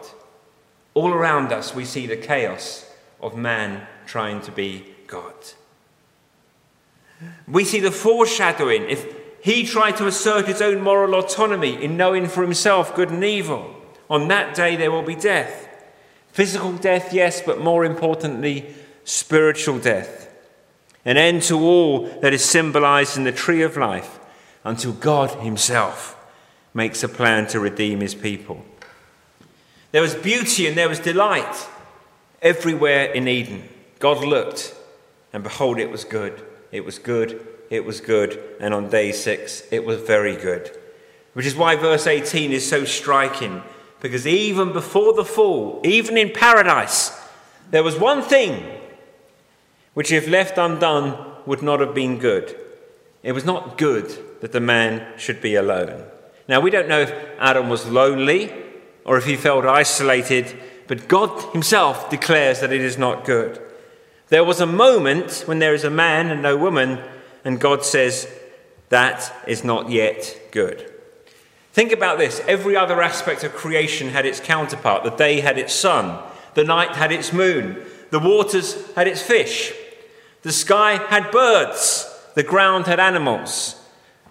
All 0.94 1.14
around 1.14 1.52
us, 1.52 1.76
we 1.76 1.86
see 1.86 2.08
the 2.08 2.18
chaos 2.18 2.90
of 3.22 3.38
man 3.38 3.88
trying 4.06 4.42
to 4.42 4.52
be 4.52 4.86
God. 5.08 5.36
We 7.48 7.64
see 7.64 7.80
the 7.80 7.92
foreshadowing. 7.92 8.90
If 8.90 9.06
he 9.44 9.66
tried 9.66 9.98
to 9.98 10.08
assert 10.08 10.48
his 10.48 10.62
own 10.62 10.82
moral 10.82 11.16
autonomy 11.16 11.82
in 11.82 11.98
knowing 11.98 12.28
for 12.28 12.42
himself 12.42 12.96
good 12.96 13.12
and 13.12 13.24
evil, 13.24 13.76
on 14.10 14.28
that 14.28 14.56
day 14.56 14.76
there 14.76 14.92
will 14.92 15.04
be 15.04 15.16
death. 15.16 15.68
Physical 16.32 16.74
death, 16.74 17.14
yes, 17.14 17.42
but 17.42 17.60
more 17.60 17.86
importantly, 17.86 18.74
spiritual 19.04 19.80
death. 19.80 20.30
An 21.06 21.18
end 21.18 21.44
to 21.44 21.60
all 21.60 22.08
that 22.22 22.34
is 22.34 22.44
symbolized 22.44 23.18
in 23.18 23.24
the 23.24 23.32
tree 23.32 23.62
of 23.62 23.78
life 23.78 24.20
until 24.64 24.94
God 24.94 25.32
Himself 25.42 26.18
makes 26.74 27.04
a 27.04 27.10
plan 27.10 27.48
to 27.48 27.60
redeem 27.60 28.00
His 28.00 28.16
people. 28.16 28.66
There 29.92 30.02
was 30.02 30.16
beauty 30.16 30.68
and 30.68 30.78
there 30.78 30.90
was 30.90 31.00
delight 31.00 31.68
everywhere 32.42 33.12
in 33.12 33.28
Eden. 33.28 33.68
God 34.00 34.24
looked, 34.24 34.74
and 35.34 35.44
behold, 35.44 35.80
it 35.80 35.92
was 35.92 36.06
good. 36.06 36.42
It 36.72 36.86
was 36.86 36.98
good. 36.98 37.46
It 37.70 37.86
was 37.86 38.02
good. 38.02 38.42
And 38.60 38.74
on 38.74 38.90
day 38.90 39.12
six, 39.12 39.64
it 39.72 39.86
was 39.86 40.02
very 40.02 40.36
good. 40.36 40.78
Which 41.34 41.46
is 41.46 41.56
why 41.56 41.76
verse 41.76 42.08
18 42.08 42.52
is 42.52 42.68
so 42.68 42.84
striking. 42.84 43.64
Because 44.00 44.26
even 44.26 44.74
before 44.74 45.14
the 45.14 45.26
fall, 45.26 45.82
even 45.84 46.18
in 46.18 46.32
paradise, 46.32 47.18
there 47.70 47.84
was 47.84 47.98
one 47.98 48.22
thing 48.22 48.80
which, 49.94 50.12
if 50.12 50.28
left 50.28 50.58
undone, 50.58 51.36
would 51.46 51.62
not 51.62 51.80
have 51.80 51.94
been 51.94 52.18
good. 52.18 52.58
It 53.24 53.34
was 53.34 53.46
not 53.46 53.78
good 53.78 54.42
that 54.42 54.52
the 54.52 54.60
man 54.60 55.06
should 55.18 55.42
be 55.42 55.56
alone. 55.56 56.04
Now, 56.52 56.60
we 56.60 56.70
don't 56.70 56.90
know 56.90 57.00
if 57.00 57.14
Adam 57.40 57.70
was 57.70 57.90
lonely 57.90 58.52
or 59.06 59.18
if 59.18 59.24
he 59.24 59.38
felt 59.38 59.66
isolated, 59.66 60.54
but 60.86 61.08
God 61.08 61.54
Himself 61.54 62.10
declares 62.10 62.60
that 62.60 62.74
it 62.74 62.82
is 62.82 62.98
not 62.98 63.24
good. 63.24 63.58
There 64.28 64.44
was 64.44 64.60
a 64.60 64.66
moment 64.66 65.44
when 65.46 65.60
there 65.60 65.74
is 65.74 65.86
a 65.86 65.90
man 65.90 66.30
and 66.30 66.42
no 66.42 66.58
woman, 66.58 67.00
and 67.46 67.58
God 67.58 67.86
says, 67.86 68.28
That 68.90 69.34
is 69.48 69.64
not 69.64 69.92
yet 69.92 70.42
good. 70.52 70.94
Think 71.72 71.94
about 71.94 72.18
this 72.18 72.42
every 72.50 72.76
other 72.76 73.02
aspect 73.02 73.46
of 73.46 73.54
creation 73.54 74.10
had 74.10 74.26
its 74.26 74.42
counterpart. 74.42 75.06
The 75.06 75.12
day 75.12 75.40
had 75.40 75.58
its 75.58 75.74
sun, 75.74 76.22
the 76.56 76.66
night 76.66 76.98
had 76.98 77.14
its 77.14 77.32
moon, 77.32 77.82
the 78.10 78.20
waters 78.20 78.94
had 78.96 79.08
its 79.08 79.22
fish, 79.22 79.72
the 80.42 80.52
sky 80.52 80.98
had 80.98 81.32
birds, 81.32 82.14
the 82.36 82.44
ground 82.44 82.88
had 82.88 83.00
animals, 83.00 83.82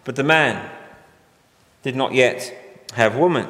but 0.04 0.16
the 0.16 0.22
man 0.22 0.70
did 1.82 1.96
not 1.96 2.12
yet 2.12 2.54
have 2.94 3.16
woman. 3.16 3.46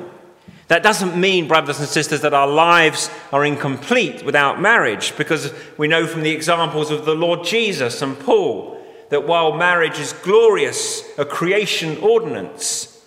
That 0.68 0.82
doesn't 0.84 1.18
mean, 1.18 1.48
brothers 1.48 1.80
and 1.80 1.88
sisters, 1.88 2.20
that 2.20 2.32
our 2.32 2.46
lives 2.46 3.10
are 3.32 3.44
incomplete 3.44 4.24
without 4.24 4.60
marriage, 4.60 5.16
because 5.16 5.52
we 5.76 5.88
know 5.88 6.06
from 6.06 6.22
the 6.22 6.30
examples 6.30 6.92
of 6.92 7.04
the 7.04 7.14
Lord 7.14 7.44
Jesus 7.44 8.02
and 8.02 8.18
Paul 8.18 8.80
that 9.08 9.26
while 9.26 9.52
marriage 9.52 9.98
is 9.98 10.12
glorious, 10.12 11.02
a 11.18 11.24
creation 11.24 11.98
ordinance, 11.98 13.04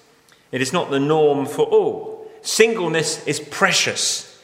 it 0.52 0.62
is 0.62 0.74
not 0.74 0.92
the 0.92 1.00
norm 1.00 1.46
for 1.46 1.66
all. 1.66 2.30
Singleness 2.42 3.26
is 3.26 3.40
precious 3.40 4.42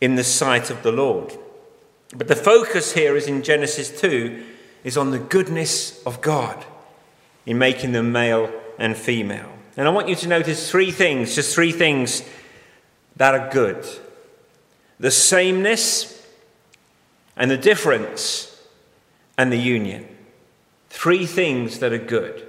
in 0.00 0.14
the 0.14 0.22
sight 0.22 0.70
of 0.70 0.84
the 0.84 0.92
Lord. 0.92 1.36
But 2.16 2.28
the 2.28 2.36
focus 2.36 2.92
here 2.92 3.16
is 3.16 3.26
in 3.26 3.42
Genesis 3.42 4.00
2 4.00 4.44
is 4.84 4.96
on 4.96 5.10
the 5.10 5.18
goodness 5.18 6.00
of 6.04 6.20
God 6.20 6.64
in 7.44 7.58
making 7.58 7.92
them 7.92 8.12
male 8.12 8.50
and 8.78 8.96
female. 8.96 9.52
And 9.76 9.86
I 9.86 9.90
want 9.90 10.08
you 10.08 10.16
to 10.16 10.28
notice 10.28 10.70
three 10.70 10.90
things, 10.90 11.34
just 11.34 11.54
three 11.54 11.72
things 11.72 12.22
that 13.16 13.34
are 13.34 13.50
good 13.50 13.86
the 14.98 15.10
sameness 15.10 16.26
and 17.36 17.50
the 17.50 17.56
difference 17.56 18.62
and 19.38 19.50
the 19.50 19.56
union. 19.56 20.06
Three 20.90 21.24
things 21.24 21.78
that 21.78 21.92
are 21.92 21.98
good 21.98 22.46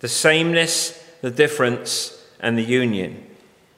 the 0.00 0.08
sameness, 0.08 1.04
the 1.20 1.30
difference, 1.30 2.24
and 2.40 2.56
the 2.56 2.62
union. 2.62 3.26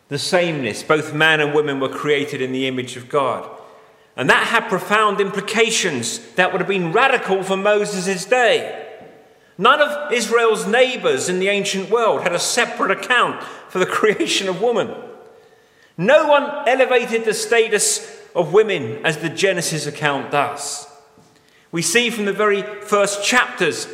The 0.08 0.18
sameness. 0.18 0.82
Both 0.82 1.14
man 1.14 1.40
and 1.40 1.54
woman 1.54 1.80
were 1.80 1.88
created 1.88 2.40
in 2.42 2.52
the 2.52 2.66
image 2.66 2.96
of 2.96 3.08
God. 3.08 3.48
And 4.16 4.28
that 4.28 4.46
had 4.46 4.68
profound 4.68 5.20
implications 5.20 6.18
that 6.34 6.52
would 6.52 6.60
have 6.60 6.68
been 6.68 6.92
radical 6.92 7.42
for 7.42 7.56
Moses' 7.56 8.26
day. 8.26 8.81
None 9.62 9.80
of 9.80 10.12
Israel's 10.12 10.66
neighbors 10.66 11.28
in 11.28 11.38
the 11.38 11.46
ancient 11.46 11.88
world 11.88 12.22
had 12.22 12.32
a 12.32 12.38
separate 12.40 12.90
account 12.90 13.44
for 13.68 13.78
the 13.78 13.86
creation 13.98 14.48
of 14.48 14.60
woman. 14.60 14.92
No 15.96 16.26
one 16.26 16.68
elevated 16.68 17.24
the 17.24 17.32
status 17.32 18.20
of 18.34 18.52
women 18.52 19.06
as 19.06 19.18
the 19.18 19.28
Genesis 19.28 19.86
account 19.86 20.32
does. 20.32 20.88
We 21.70 21.80
see 21.80 22.10
from 22.10 22.24
the 22.24 22.32
very 22.32 22.62
first 22.62 23.24
chapters 23.24 23.86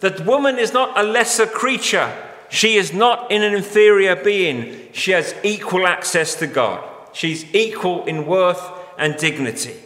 that 0.00 0.26
woman 0.26 0.58
is 0.58 0.74
not 0.74 0.98
a 0.98 1.02
lesser 1.02 1.46
creature. 1.46 2.14
She 2.50 2.76
is 2.76 2.92
not 2.92 3.30
in 3.30 3.42
an 3.42 3.54
inferior 3.54 4.16
being. 4.16 4.92
She 4.92 5.12
has 5.12 5.34
equal 5.42 5.86
access 5.86 6.34
to 6.34 6.46
God. 6.46 6.84
She's 7.14 7.46
equal 7.54 8.04
in 8.04 8.26
worth 8.26 8.62
and 8.98 9.16
dignity. 9.16 9.76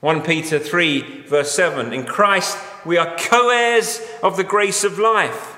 1 0.00 0.22
Peter 0.22 0.58
3, 0.58 1.26
verse 1.26 1.50
7 1.50 1.92
In 1.92 2.06
Christ 2.06 2.56
we 2.84 2.96
are 2.98 3.16
co 3.16 3.50
heirs 3.50 4.00
of 4.22 4.36
the 4.36 4.44
grace 4.44 4.84
of 4.84 4.98
life. 4.98 5.56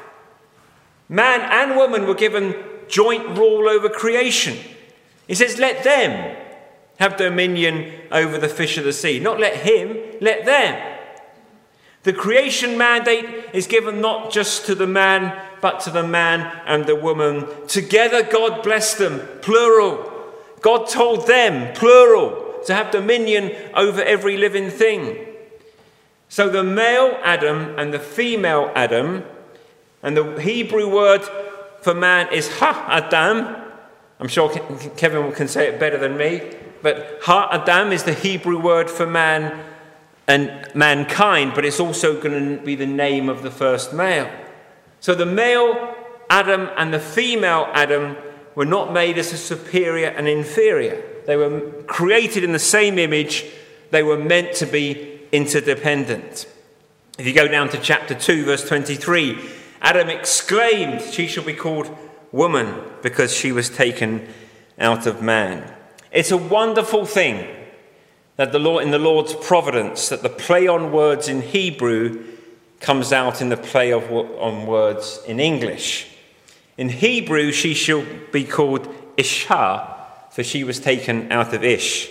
Man 1.08 1.40
and 1.40 1.76
woman 1.76 2.06
were 2.06 2.14
given 2.14 2.54
joint 2.88 3.36
rule 3.36 3.68
over 3.68 3.88
creation. 3.88 4.58
He 5.26 5.34
says, 5.34 5.58
Let 5.58 5.84
them 5.84 6.36
have 6.98 7.16
dominion 7.16 7.92
over 8.10 8.38
the 8.38 8.48
fish 8.48 8.78
of 8.78 8.84
the 8.84 8.92
sea. 8.92 9.18
Not 9.18 9.38
let 9.38 9.56
him, 9.56 9.96
let 10.20 10.44
them. 10.44 10.94
The 12.04 12.12
creation 12.12 12.78
mandate 12.78 13.26
is 13.52 13.66
given 13.66 14.00
not 14.00 14.30
just 14.30 14.66
to 14.66 14.74
the 14.74 14.86
man, 14.86 15.36
but 15.60 15.80
to 15.80 15.90
the 15.90 16.06
man 16.06 16.40
and 16.64 16.86
the 16.86 16.94
woman. 16.94 17.46
Together, 17.66 18.22
God 18.22 18.62
blessed 18.62 18.98
them, 18.98 19.20
plural. 19.42 20.12
God 20.60 20.88
told 20.88 21.26
them, 21.26 21.74
plural, 21.74 22.60
to 22.66 22.74
have 22.74 22.92
dominion 22.92 23.52
over 23.74 24.02
every 24.02 24.36
living 24.36 24.70
thing. 24.70 25.25
So 26.28 26.48
the 26.48 26.64
male 26.64 27.18
Adam 27.22 27.78
and 27.78 27.94
the 27.94 27.98
female 27.98 28.72
Adam, 28.74 29.24
and 30.02 30.16
the 30.16 30.40
Hebrew 30.40 30.92
word 30.92 31.22
for 31.80 31.94
man 31.94 32.32
is 32.32 32.58
ha 32.58 32.86
Adam. 32.88 33.56
I'm 34.18 34.28
sure 34.28 34.50
Kevin 34.96 35.32
can 35.32 35.48
say 35.48 35.68
it 35.68 35.78
better 35.78 35.98
than 35.98 36.16
me, 36.16 36.52
but 36.82 37.20
ha 37.22 37.48
Adam 37.52 37.92
is 37.92 38.02
the 38.02 38.14
Hebrew 38.14 38.58
word 38.58 38.90
for 38.90 39.06
man 39.06 39.64
and 40.26 40.68
mankind, 40.74 41.52
but 41.54 41.64
it's 41.64 41.80
also 41.80 42.20
going 42.20 42.58
to 42.58 42.64
be 42.64 42.74
the 42.74 42.86
name 42.86 43.28
of 43.28 43.42
the 43.42 43.50
first 43.50 43.92
male. 43.92 44.30
So 45.00 45.14
the 45.14 45.26
male 45.26 45.94
Adam 46.28 46.68
and 46.76 46.92
the 46.92 46.98
female 46.98 47.68
Adam 47.72 48.16
were 48.56 48.64
not 48.64 48.92
made 48.92 49.18
as 49.18 49.32
a 49.32 49.36
superior 49.36 50.08
and 50.08 50.26
inferior. 50.26 51.02
They 51.26 51.36
were 51.36 51.60
created 51.86 52.42
in 52.42 52.52
the 52.52 52.58
same 52.58 52.98
image, 52.98 53.44
they 53.90 54.02
were 54.02 54.18
meant 54.18 54.54
to 54.56 54.66
be 54.66 55.15
interdependent. 55.32 56.46
If 57.18 57.26
you 57.26 57.32
go 57.32 57.48
down 57.48 57.68
to 57.70 57.78
chapter 57.78 58.14
2, 58.14 58.44
verse 58.44 58.66
23, 58.68 59.38
Adam 59.80 60.08
exclaimed, 60.08 61.00
She 61.00 61.26
shall 61.26 61.44
be 61.44 61.54
called 61.54 61.94
woman 62.32 62.82
because 63.02 63.34
she 63.34 63.52
was 63.52 63.70
taken 63.70 64.28
out 64.78 65.06
of 65.06 65.22
man. 65.22 65.72
It's 66.12 66.30
a 66.30 66.36
wonderful 66.36 67.06
thing 67.06 67.46
that 68.36 68.52
the 68.52 68.58
Lord, 68.58 68.84
in 68.84 68.90
the 68.90 68.98
Lord's 68.98 69.34
providence, 69.34 70.08
that 70.10 70.22
the 70.22 70.28
play 70.28 70.66
on 70.66 70.92
words 70.92 71.28
in 71.28 71.40
Hebrew 71.40 72.24
comes 72.80 73.12
out 73.12 73.40
in 73.40 73.48
the 73.48 73.56
play 73.56 73.92
of, 73.92 74.10
on 74.10 74.66
words 74.66 75.20
in 75.26 75.40
English. 75.40 76.08
In 76.76 76.90
Hebrew, 76.90 77.52
she 77.52 77.72
shall 77.72 78.04
be 78.32 78.44
called 78.44 78.94
Isha, 79.16 79.94
for 80.30 80.44
she 80.44 80.62
was 80.64 80.78
taken 80.78 81.32
out 81.32 81.54
of 81.54 81.64
Ish. 81.64 82.10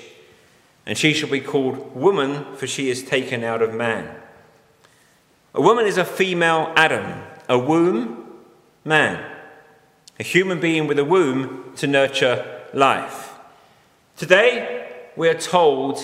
And 0.85 0.97
she 0.97 1.13
shall 1.13 1.29
be 1.29 1.41
called 1.41 1.95
woman, 1.95 2.55
for 2.55 2.67
she 2.67 2.89
is 2.89 3.03
taken 3.03 3.43
out 3.43 3.61
of 3.61 3.73
man. 3.73 4.15
A 5.53 5.61
woman 5.61 5.85
is 5.85 5.97
a 5.97 6.05
female 6.05 6.71
Adam, 6.75 7.23
a 7.49 7.57
womb, 7.57 8.31
man. 8.83 9.31
A 10.19 10.23
human 10.23 10.59
being 10.59 10.85
with 10.87 10.99
a 10.99 11.05
womb 11.05 11.73
to 11.77 11.87
nurture 11.87 12.61
life. 12.73 13.33
Today, 14.15 14.91
we 15.15 15.27
are 15.27 15.33
told 15.33 15.99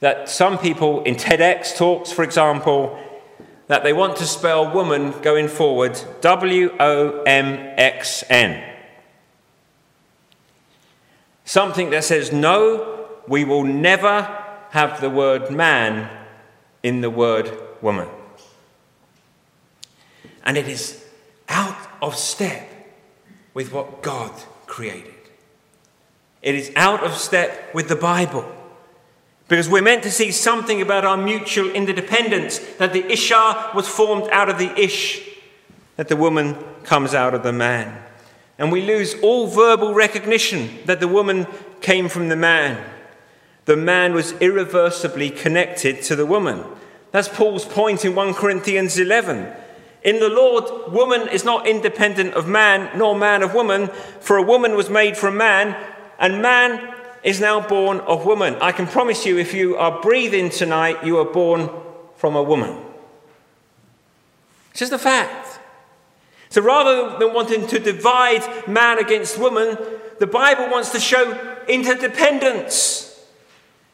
that 0.00 0.28
some 0.28 0.58
people 0.58 1.02
in 1.02 1.16
TEDx 1.16 1.76
talks, 1.76 2.12
for 2.12 2.22
example, 2.22 2.98
that 3.66 3.82
they 3.82 3.92
want 3.92 4.16
to 4.16 4.24
spell 4.24 4.72
woman 4.72 5.12
going 5.22 5.48
forward 5.48 6.00
W 6.20 6.74
O 6.78 7.22
M 7.24 7.74
X 7.76 8.24
N. 8.30 8.64
Something 11.44 11.90
that 11.90 12.04
says, 12.04 12.32
no, 12.32 12.97
we 13.28 13.44
will 13.44 13.64
never 13.64 14.22
have 14.70 15.00
the 15.00 15.10
word 15.10 15.50
man 15.50 16.10
in 16.82 17.00
the 17.00 17.10
word 17.10 17.50
woman. 17.82 18.08
And 20.44 20.56
it 20.56 20.68
is 20.68 21.04
out 21.48 21.76
of 22.00 22.16
step 22.16 22.68
with 23.54 23.72
what 23.72 24.02
God 24.02 24.32
created. 24.66 25.14
It 26.42 26.54
is 26.54 26.72
out 26.76 27.02
of 27.02 27.14
step 27.14 27.74
with 27.74 27.88
the 27.88 27.96
Bible. 27.96 28.44
Because 29.48 29.68
we're 29.68 29.82
meant 29.82 30.02
to 30.02 30.10
see 30.10 30.30
something 30.30 30.82
about 30.82 31.04
our 31.04 31.16
mutual 31.16 31.70
interdependence, 31.70 32.58
that 32.76 32.92
the 32.92 33.10
Isha 33.10 33.70
was 33.74 33.88
formed 33.88 34.28
out 34.30 34.48
of 34.48 34.58
the 34.58 34.78
Ish, 34.78 35.26
that 35.96 36.08
the 36.08 36.16
woman 36.16 36.56
comes 36.84 37.14
out 37.14 37.34
of 37.34 37.42
the 37.42 37.52
man. 37.52 38.02
And 38.58 38.70
we 38.70 38.82
lose 38.82 39.18
all 39.20 39.46
verbal 39.46 39.94
recognition 39.94 40.78
that 40.84 41.00
the 41.00 41.08
woman 41.08 41.46
came 41.80 42.08
from 42.08 42.28
the 42.28 42.36
man. 42.36 42.84
The 43.68 43.76
man 43.76 44.14
was 44.14 44.32
irreversibly 44.40 45.28
connected 45.28 46.00
to 46.04 46.16
the 46.16 46.24
woman. 46.24 46.64
That's 47.10 47.28
Paul's 47.28 47.66
point 47.66 48.02
in 48.02 48.14
1 48.14 48.32
Corinthians 48.32 48.98
11. 48.98 49.52
In 50.04 50.20
the 50.20 50.30
Lord, 50.30 50.90
woman 50.90 51.28
is 51.28 51.44
not 51.44 51.68
independent 51.68 52.32
of 52.32 52.48
man, 52.48 52.88
nor 52.96 53.14
man 53.14 53.42
of 53.42 53.52
woman, 53.52 53.88
for 54.20 54.38
a 54.38 54.42
woman 54.42 54.74
was 54.74 54.88
made 54.88 55.18
from 55.18 55.36
man, 55.36 55.76
and 56.18 56.40
man 56.40 56.94
is 57.22 57.42
now 57.42 57.60
born 57.60 58.00
of 58.00 58.24
woman. 58.24 58.56
I 58.62 58.72
can 58.72 58.86
promise 58.86 59.26
you, 59.26 59.36
if 59.36 59.52
you 59.52 59.76
are 59.76 60.00
breathing 60.00 60.48
tonight, 60.48 61.04
you 61.04 61.18
are 61.18 61.30
born 61.30 61.68
from 62.16 62.36
a 62.36 62.42
woman. 62.42 62.74
It's 64.70 64.80
just 64.80 64.94
a 64.94 64.98
fact. 64.98 65.60
So 66.48 66.62
rather 66.62 67.18
than 67.18 67.34
wanting 67.34 67.66
to 67.66 67.78
divide 67.78 68.66
man 68.66 68.98
against 68.98 69.36
woman, 69.36 69.76
the 70.20 70.26
Bible 70.26 70.70
wants 70.70 70.88
to 70.92 71.00
show 71.00 71.58
interdependence. 71.68 73.07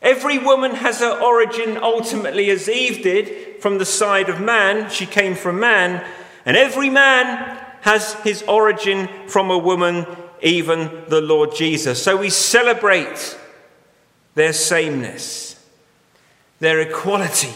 Every 0.05 0.37
woman 0.37 0.73
has 0.73 1.01
her 1.01 1.19
origin 1.19 1.79
ultimately 1.79 2.51
as 2.51 2.69
Eve 2.69 3.03
did 3.03 3.61
from 3.63 3.79
the 3.79 3.87
side 3.87 4.29
of 4.29 4.39
man. 4.39 4.91
She 4.91 5.07
came 5.07 5.35
from 5.35 5.59
man. 5.59 6.05
And 6.45 6.59
every 6.59 6.91
man 6.91 7.59
has 7.81 8.13
his 8.23 8.43
origin 8.43 9.09
from 9.27 9.51
a 9.51 9.57
woman 9.57 10.07
even 10.43 11.05
the 11.09 11.23
Lord 11.23 11.55
Jesus. 11.55 12.03
So 12.03 12.19
we 12.19 12.29
celebrate 12.29 13.39
their 14.35 14.53
sameness, 14.53 15.59
their 16.59 16.81
equality, 16.81 17.55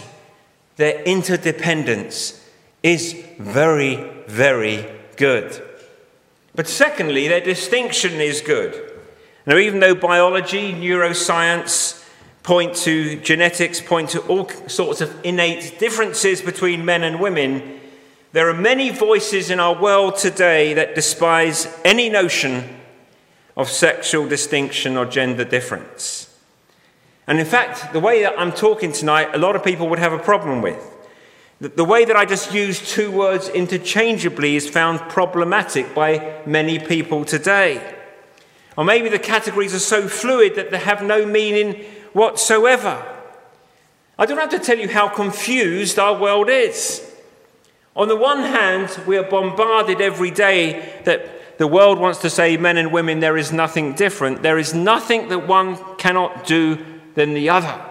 their 0.77 1.03
interdependence 1.03 2.43
is 2.83 3.13
very, 3.39 3.97
very 4.27 4.87
good. 5.17 5.63
But 6.55 6.67
secondly, 6.67 7.29
their 7.29 7.43
distinction 7.43 8.13
is 8.15 8.41
good. 8.41 8.95
Now, 9.45 9.59
even 9.59 9.81
though 9.81 9.95
biology, 9.95 10.73
neuroscience 10.73 11.98
point 12.43 12.75
to 12.77 13.21
genetics, 13.21 13.81
point 13.81 14.11
to 14.11 14.21
all 14.23 14.49
sorts 14.69 15.01
of 15.01 15.15
innate 15.25 15.79
differences 15.79 16.41
between 16.41 16.85
men 16.85 17.03
and 17.03 17.21
women, 17.21 17.81
there 18.33 18.49
are 18.49 18.55
many 18.55 18.91
voices 18.91 19.51
in 19.51 19.59
our 19.59 19.81
world 19.81 20.17
today 20.17 20.75
that 20.75 20.95
despise 20.95 21.67
any 21.85 22.09
notion 22.09 22.79
of 23.57 23.69
sexual 23.69 24.29
distinction 24.29 24.97
or 24.97 25.07
gender 25.07 25.45
difference. 25.45 26.39
And 27.27 27.39
in 27.39 27.47
fact, 27.47 27.93
the 27.93 28.01
way 28.01 28.23
that 28.23 28.39
I'm 28.39 28.53
talking 28.53 28.93
tonight, 28.93 29.35
a 29.35 29.39
lot 29.39 29.57
of 29.57 29.65
people 29.65 29.89
would 29.89 29.99
have 29.99 30.13
a 30.13 30.19
problem 30.19 30.63
with. 30.63 30.95
The 31.61 31.85
way 31.85 32.05
that 32.05 32.17
I 32.17 32.25
just 32.25 32.55
use 32.55 32.89
two 32.89 33.11
words 33.11 33.49
interchangeably 33.49 34.55
is 34.55 34.71
found 34.71 35.01
problematic 35.01 35.93
by 35.95 36.41
many 36.47 36.79
people 36.79 37.25
today. 37.25 37.97
Or 38.77 38.85
maybe 38.85 39.09
the 39.09 39.19
categories 39.19 39.75
are 39.75 39.81
so 39.81 40.07
fluid 40.07 40.55
that 40.55 40.71
they 40.71 40.79
have 40.79 41.03
no 41.03 41.27
meaning 41.27 41.85
whatsoever. 42.13 43.05
I 44.19 44.27
don't 44.27 44.39
have 44.39 44.51
to 44.51 44.59
tell 44.59 44.79
you 44.79 44.89
how 44.89 45.09
confused 45.09 45.99
our 45.99 46.19
world 46.19 46.49
is. 46.49 47.05
On 47.95 48.09
the 48.09 48.17
one 48.17 48.41
hand, 48.41 48.99
we 49.07 49.17
are 49.17 49.29
bombarded 49.29 50.01
every 50.01 50.31
day 50.31 51.01
that 51.05 51.59
the 51.59 51.67
world 51.67 51.99
wants 51.99 52.21
to 52.21 52.31
say, 52.31 52.57
men 52.57 52.77
and 52.77 52.93
women, 52.93 53.21
there 53.21 53.37
is 53.37 53.53
nothing 53.53 53.95
different. 53.95 54.43
There 54.43 54.59
is 54.59 54.73
nothing 54.73 55.29
that 55.29 55.49
one 55.49 55.77
cannot 55.97 56.47
do 56.47 56.79
than 57.15 57.35
the 57.35 57.51
other. 57.51 57.85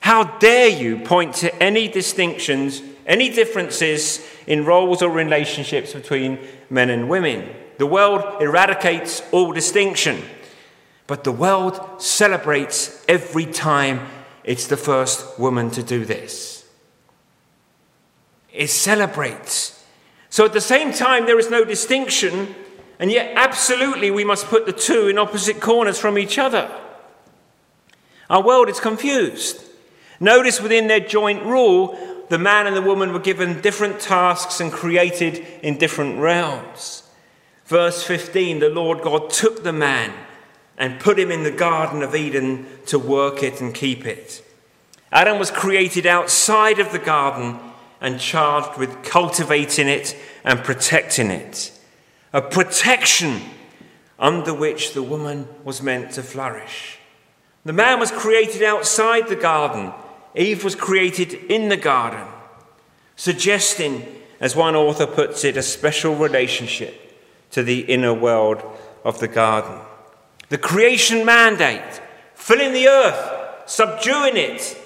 How 0.00 0.24
dare 0.38 0.68
you 0.68 0.98
point 0.98 1.34
to 1.36 1.62
any 1.62 1.88
distinctions, 1.88 2.82
any 3.06 3.30
differences 3.30 4.26
in 4.46 4.64
roles 4.64 5.02
or 5.02 5.10
relationships 5.10 5.94
between 5.94 6.38
men 6.68 6.90
and 6.90 7.08
women? 7.08 7.48
The 7.78 7.86
world 7.86 8.42
eradicates 8.42 9.22
all 9.32 9.52
distinction, 9.52 10.22
but 11.06 11.24
the 11.24 11.32
world 11.32 12.02
celebrates 12.02 13.04
every 13.08 13.46
time 13.46 14.08
it's 14.44 14.66
the 14.66 14.76
first 14.76 15.38
woman 15.38 15.70
to 15.72 15.82
do 15.82 16.04
this. 16.04 16.64
It 18.52 18.68
celebrates. 18.68 19.84
So 20.30 20.44
at 20.44 20.52
the 20.52 20.60
same 20.60 20.92
time, 20.92 21.26
there 21.26 21.38
is 21.38 21.50
no 21.50 21.64
distinction, 21.64 22.54
and 22.98 23.10
yet, 23.10 23.32
absolutely, 23.36 24.10
we 24.10 24.24
must 24.24 24.46
put 24.46 24.66
the 24.66 24.72
two 24.72 25.08
in 25.08 25.18
opposite 25.18 25.60
corners 25.60 25.98
from 25.98 26.18
each 26.18 26.38
other. 26.38 26.70
Our 28.28 28.42
world 28.42 28.68
is 28.68 28.80
confused. 28.80 29.62
Notice 30.18 30.60
within 30.60 30.88
their 30.88 31.00
joint 31.00 31.42
rule, 31.44 31.96
the 32.28 32.38
man 32.38 32.66
and 32.66 32.74
the 32.74 32.82
woman 32.82 33.12
were 33.12 33.20
given 33.20 33.60
different 33.60 34.00
tasks 34.00 34.60
and 34.60 34.72
created 34.72 35.46
in 35.62 35.78
different 35.78 36.18
realms. 36.18 37.04
Verse 37.66 38.02
15 38.02 38.60
the 38.60 38.68
Lord 38.68 39.02
God 39.02 39.30
took 39.30 39.62
the 39.62 39.72
man 39.72 40.12
and 40.78 41.00
put 41.00 41.18
him 41.18 41.30
in 41.30 41.42
the 41.42 41.50
Garden 41.50 42.02
of 42.02 42.14
Eden 42.14 42.66
to 42.86 42.98
work 42.98 43.42
it 43.42 43.60
and 43.60 43.74
keep 43.74 44.06
it. 44.06 44.44
Adam 45.10 45.38
was 45.38 45.50
created 45.50 46.06
outside 46.06 46.78
of 46.78 46.92
the 46.92 46.98
garden 46.98 47.58
and 48.00 48.20
charged 48.20 48.78
with 48.78 49.02
cultivating 49.02 49.88
it 49.88 50.16
and 50.44 50.62
protecting 50.62 51.30
it. 51.30 51.72
A 52.32 52.42
protection 52.42 53.40
under 54.18 54.52
which 54.52 54.92
the 54.92 55.02
woman 55.02 55.48
was 55.64 55.82
meant 55.82 56.12
to 56.12 56.22
flourish. 56.22 56.98
The 57.64 57.72
man 57.72 57.98
was 57.98 58.10
created 58.10 58.62
outside 58.62 59.28
the 59.28 59.36
garden, 59.36 59.92
Eve 60.34 60.62
was 60.62 60.74
created 60.74 61.32
in 61.32 61.70
the 61.70 61.76
garden, 61.76 62.26
suggesting, 63.16 64.06
as 64.38 64.54
one 64.54 64.76
author 64.76 65.06
puts 65.06 65.44
it, 65.44 65.56
a 65.56 65.62
special 65.62 66.14
relationship 66.14 67.16
to 67.52 67.62
the 67.62 67.80
inner 67.80 68.12
world 68.12 68.62
of 69.02 69.18
the 69.18 69.28
garden. 69.28 69.80
The 70.48 70.58
creation 70.58 71.24
mandate, 71.24 72.00
filling 72.34 72.72
the 72.72 72.88
earth, 72.88 73.64
subduing 73.66 74.36
it, 74.36 74.78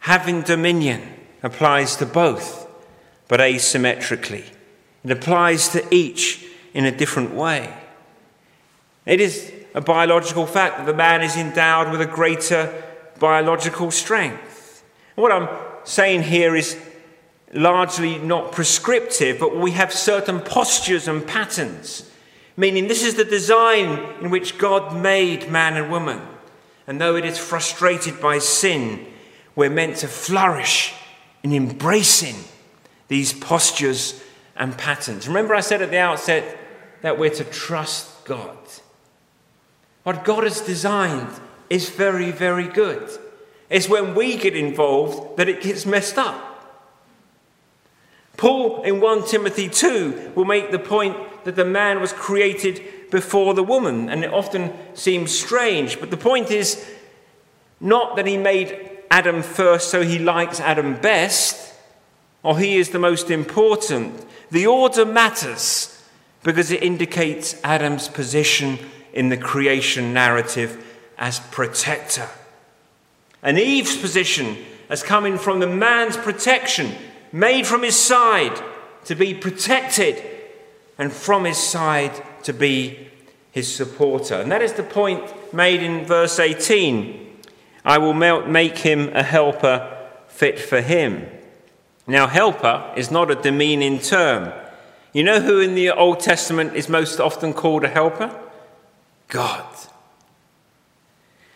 having 0.00 0.42
dominion, 0.42 1.14
applies 1.42 1.96
to 1.96 2.06
both, 2.06 2.68
but 3.26 3.40
asymmetrically. 3.40 4.44
It 5.04 5.10
applies 5.10 5.68
to 5.70 5.84
each 5.94 6.44
in 6.74 6.84
a 6.84 6.96
different 6.96 7.34
way. 7.34 7.76
It 9.04 9.20
is 9.20 9.52
a 9.74 9.80
biological 9.80 10.46
fact 10.46 10.78
that 10.78 10.86
the 10.86 10.94
man 10.94 11.22
is 11.22 11.36
endowed 11.36 11.90
with 11.90 12.00
a 12.00 12.06
greater 12.06 12.84
biological 13.18 13.90
strength. 13.90 14.84
What 15.14 15.32
I'm 15.32 15.48
saying 15.84 16.22
here 16.22 16.54
is 16.54 16.78
largely 17.52 18.18
not 18.18 18.52
prescriptive, 18.52 19.38
but 19.38 19.56
we 19.56 19.72
have 19.72 19.92
certain 19.92 20.40
postures 20.40 21.08
and 21.08 21.26
patterns, 21.26 22.08
meaning 22.58 22.88
this 22.88 23.04
is 23.04 23.14
the 23.14 23.24
design 23.24 24.00
in 24.20 24.30
which 24.30 24.58
God 24.58 25.00
made 25.00 25.48
man 25.48 25.76
and 25.76 25.92
woman. 25.92 26.20
And 26.88 27.00
though 27.00 27.14
it 27.14 27.24
is 27.24 27.38
frustrated 27.38 28.20
by 28.20 28.40
sin, 28.40 29.06
we're 29.54 29.70
meant 29.70 29.98
to 29.98 30.08
flourish 30.08 30.92
in 31.44 31.52
embracing 31.52 32.34
these 33.06 33.32
postures 33.32 34.20
and 34.56 34.76
patterns. 34.76 35.28
Remember, 35.28 35.54
I 35.54 35.60
said 35.60 35.82
at 35.82 35.92
the 35.92 36.00
outset 36.00 36.58
that 37.02 37.16
we're 37.16 37.30
to 37.30 37.44
trust 37.44 38.24
God. 38.24 38.58
What 40.02 40.24
God 40.24 40.42
has 40.42 40.60
designed 40.60 41.30
is 41.70 41.90
very, 41.90 42.32
very 42.32 42.66
good. 42.66 43.08
It's 43.70 43.88
when 43.88 44.16
we 44.16 44.36
get 44.36 44.56
involved 44.56 45.36
that 45.36 45.48
it 45.48 45.62
gets 45.62 45.86
messed 45.86 46.18
up. 46.18 46.44
Paul 48.36 48.82
in 48.82 49.00
1 49.00 49.28
Timothy 49.28 49.68
2 49.68 50.32
will 50.34 50.44
make 50.44 50.72
the 50.72 50.78
point 50.80 51.16
that 51.48 51.56
the 51.56 51.64
man 51.64 51.98
was 51.98 52.12
created 52.12 52.82
before 53.10 53.54
the 53.54 53.62
woman, 53.62 54.10
and 54.10 54.22
it 54.22 54.30
often 54.30 54.70
seems 54.92 55.32
strange, 55.32 55.98
but 55.98 56.10
the 56.10 56.16
point 56.18 56.50
is 56.50 56.86
not 57.80 58.16
that 58.16 58.26
he 58.26 58.36
made 58.36 58.90
Adam 59.10 59.42
first 59.42 59.90
so 59.90 60.02
he 60.02 60.18
likes 60.18 60.60
Adam 60.60 61.00
best, 61.00 61.74
or 62.42 62.58
he 62.58 62.76
is 62.76 62.90
the 62.90 62.98
most 62.98 63.30
important. 63.30 64.26
The 64.50 64.66
order 64.66 65.06
matters 65.06 66.02
because 66.42 66.70
it 66.70 66.82
indicates 66.82 67.58
Adam's 67.64 68.08
position 68.08 68.78
in 69.14 69.30
the 69.30 69.38
creation 69.38 70.12
narrative 70.12 70.84
as 71.16 71.40
protector. 71.40 72.28
And 73.42 73.58
Eve's 73.58 73.96
position 73.96 74.58
as 74.90 75.02
coming 75.02 75.38
from 75.38 75.60
the 75.60 75.66
man's 75.66 76.18
protection, 76.18 76.94
made 77.32 77.66
from 77.66 77.82
his 77.82 77.96
side 77.96 78.62
to 79.06 79.14
be 79.14 79.32
protected, 79.32 80.22
and 80.98 81.12
from 81.12 81.44
his 81.44 81.56
side 81.56 82.22
to 82.42 82.52
be 82.52 83.08
his 83.52 83.72
supporter. 83.74 84.34
And 84.34 84.50
that 84.52 84.62
is 84.62 84.72
the 84.74 84.82
point 84.82 85.54
made 85.54 85.82
in 85.82 86.04
verse 86.04 86.38
18 86.38 87.26
I 87.84 87.96
will 87.96 88.12
make 88.12 88.78
him 88.78 89.08
a 89.14 89.22
helper 89.22 89.96
fit 90.26 90.58
for 90.58 90.82
him. 90.82 91.26
Now, 92.06 92.26
helper 92.26 92.92
is 92.96 93.10
not 93.10 93.30
a 93.30 93.34
demeaning 93.34 93.98
term. 93.98 94.52
You 95.14 95.24
know 95.24 95.40
who 95.40 95.60
in 95.60 95.74
the 95.74 95.90
Old 95.90 96.20
Testament 96.20 96.74
is 96.74 96.88
most 96.88 97.18
often 97.18 97.54
called 97.54 97.84
a 97.84 97.88
helper? 97.88 98.38
God. 99.28 99.64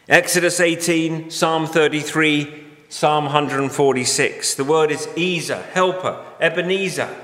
Exodus 0.08 0.58
18, 0.58 1.30
Psalm 1.30 1.66
33, 1.66 2.64
Psalm 2.88 3.24
146. 3.24 4.54
The 4.54 4.64
word 4.64 4.90
is 4.90 5.08
Ezer, 5.16 5.62
helper, 5.72 6.24
Ebenezer. 6.40 7.14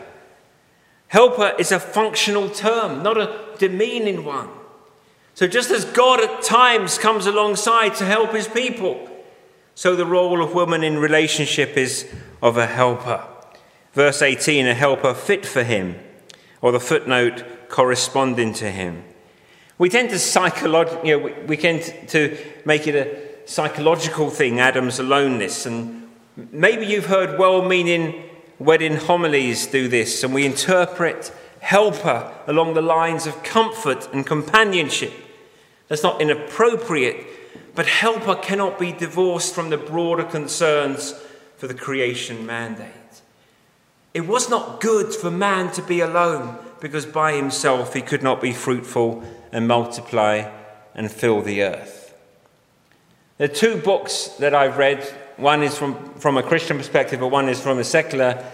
Helper 1.08 1.54
is 1.58 1.72
a 1.72 1.80
functional 1.80 2.50
term, 2.50 3.02
not 3.02 3.18
a 3.18 3.56
demeaning 3.58 4.24
one. 4.24 4.50
So, 5.34 5.46
just 5.46 5.70
as 5.70 5.84
God 5.84 6.20
at 6.20 6.42
times 6.42 6.98
comes 6.98 7.26
alongside 7.26 7.94
to 7.96 8.04
help 8.04 8.32
his 8.32 8.48
people, 8.48 9.08
so 9.74 9.94
the 9.94 10.04
role 10.04 10.42
of 10.42 10.54
woman 10.54 10.82
in 10.82 10.98
relationship 10.98 11.76
is 11.76 12.12
of 12.42 12.56
a 12.56 12.66
helper. 12.66 13.24
Verse 13.92 14.20
18, 14.20 14.66
a 14.66 14.74
helper 14.74 15.14
fit 15.14 15.46
for 15.46 15.62
him, 15.62 15.96
or 16.60 16.72
the 16.72 16.80
footnote 16.80 17.44
corresponding 17.68 18.52
to 18.54 18.70
him. 18.70 19.04
We 19.78 19.88
tend 19.88 20.10
to 20.10 20.16
psychologi- 20.16 21.06
you 21.06 21.20
know, 21.20 21.32
we, 21.46 21.56
tend 21.56 21.82
to 22.08 22.36
make 22.64 22.86
it 22.86 22.96
a 22.96 23.48
psychological 23.48 24.30
thing, 24.30 24.58
Adam's 24.58 24.98
aloneness, 24.98 25.64
and 25.64 26.08
maybe 26.50 26.84
you've 26.84 27.06
heard 27.06 27.38
well-meaning 27.38 28.27
wedding 28.58 28.96
homilies 28.96 29.66
do 29.66 29.88
this, 29.88 30.22
and 30.22 30.34
we 30.34 30.46
interpret 30.46 31.32
helper 31.60 32.32
along 32.46 32.74
the 32.74 32.82
lines 32.82 33.26
of 33.26 33.42
comfort 33.42 34.08
and 34.12 34.26
companionship. 34.26 35.12
That's 35.88 36.02
not 36.02 36.20
inappropriate, 36.20 37.26
but 37.74 37.86
helper 37.86 38.34
cannot 38.34 38.78
be 38.78 38.92
divorced 38.92 39.54
from 39.54 39.70
the 39.70 39.78
broader 39.78 40.24
concerns 40.24 41.14
for 41.56 41.66
the 41.66 41.74
creation 41.74 42.46
mandate. 42.46 42.92
It 44.14 44.26
was 44.26 44.48
not 44.48 44.80
good 44.80 45.14
for 45.14 45.30
man 45.30 45.72
to 45.72 45.82
be 45.82 46.00
alone 46.00 46.58
because 46.80 47.06
by 47.06 47.34
himself 47.34 47.94
he 47.94 48.00
could 48.00 48.22
not 48.22 48.40
be 48.40 48.52
fruitful 48.52 49.22
and 49.52 49.68
multiply 49.68 50.50
and 50.94 51.10
fill 51.10 51.42
the 51.42 51.62
earth. 51.62 52.14
The 53.38 53.48
two 53.48 53.76
books 53.76 54.28
that 54.40 54.54
I've 54.54 54.78
read. 54.78 55.08
One 55.38 55.62
is 55.62 55.78
from, 55.78 56.14
from 56.14 56.36
a 56.36 56.42
Christian 56.42 56.76
perspective, 56.76 57.20
but 57.20 57.28
one 57.28 57.48
is 57.48 57.60
from 57.60 57.78
a 57.78 57.84
secular 57.84 58.44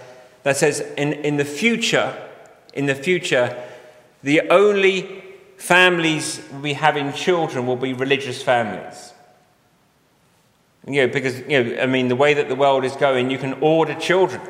that 0.43 0.55
says 0.55 0.81
in, 0.97 1.13
in 1.13 1.37
the 1.37 1.45
future, 1.45 2.15
in 2.73 2.85
the 2.85 2.95
future, 2.95 3.61
the 4.23 4.41
only 4.49 5.23
families 5.57 6.41
will 6.51 6.59
be 6.59 6.73
having 6.73 7.11
children 7.13 7.65
will 7.65 7.75
be 7.75 7.93
religious 7.93 8.41
families. 8.41 9.13
You 10.87 11.07
know, 11.07 11.13
because, 11.13 11.39
you 11.39 11.63
know, 11.63 11.81
I 11.81 11.87
mean, 11.87 12.07
the 12.07 12.15
way 12.15 12.35
that 12.35 12.47
the 12.47 12.55
world 12.55 12.85
is 12.85 12.95
going, 12.95 13.31
you 13.31 13.39
can 13.39 13.53
order 13.53 13.95
children. 13.95 14.41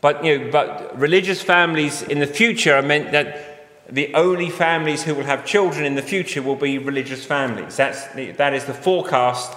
But, 0.00 0.24
you 0.24 0.38
know, 0.38 0.50
but 0.50 0.98
religious 0.98 1.42
families 1.42 2.00
in 2.02 2.18
the 2.18 2.26
future 2.26 2.74
are 2.74 2.82
meant 2.82 3.12
that 3.12 3.54
the 3.90 4.14
only 4.14 4.48
families 4.48 5.02
who 5.02 5.14
will 5.14 5.24
have 5.24 5.44
children 5.44 5.84
in 5.84 5.94
the 5.94 6.02
future 6.02 6.40
will 6.40 6.56
be 6.56 6.78
religious 6.78 7.24
families. 7.24 7.76
That's 7.76 8.06
that 8.38 8.54
is 8.54 8.64
the 8.64 8.72
forecast, 8.72 9.54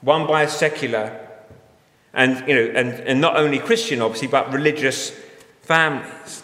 one 0.00 0.26
by 0.26 0.42
a 0.42 0.48
secular, 0.48 1.28
and, 2.12 2.46
you 2.48 2.54
know, 2.54 2.72
and, 2.74 2.88
and 3.00 3.20
not 3.20 3.36
only 3.36 3.58
Christian, 3.58 4.00
obviously, 4.02 4.28
but 4.28 4.52
religious 4.52 5.10
families. 5.62 6.42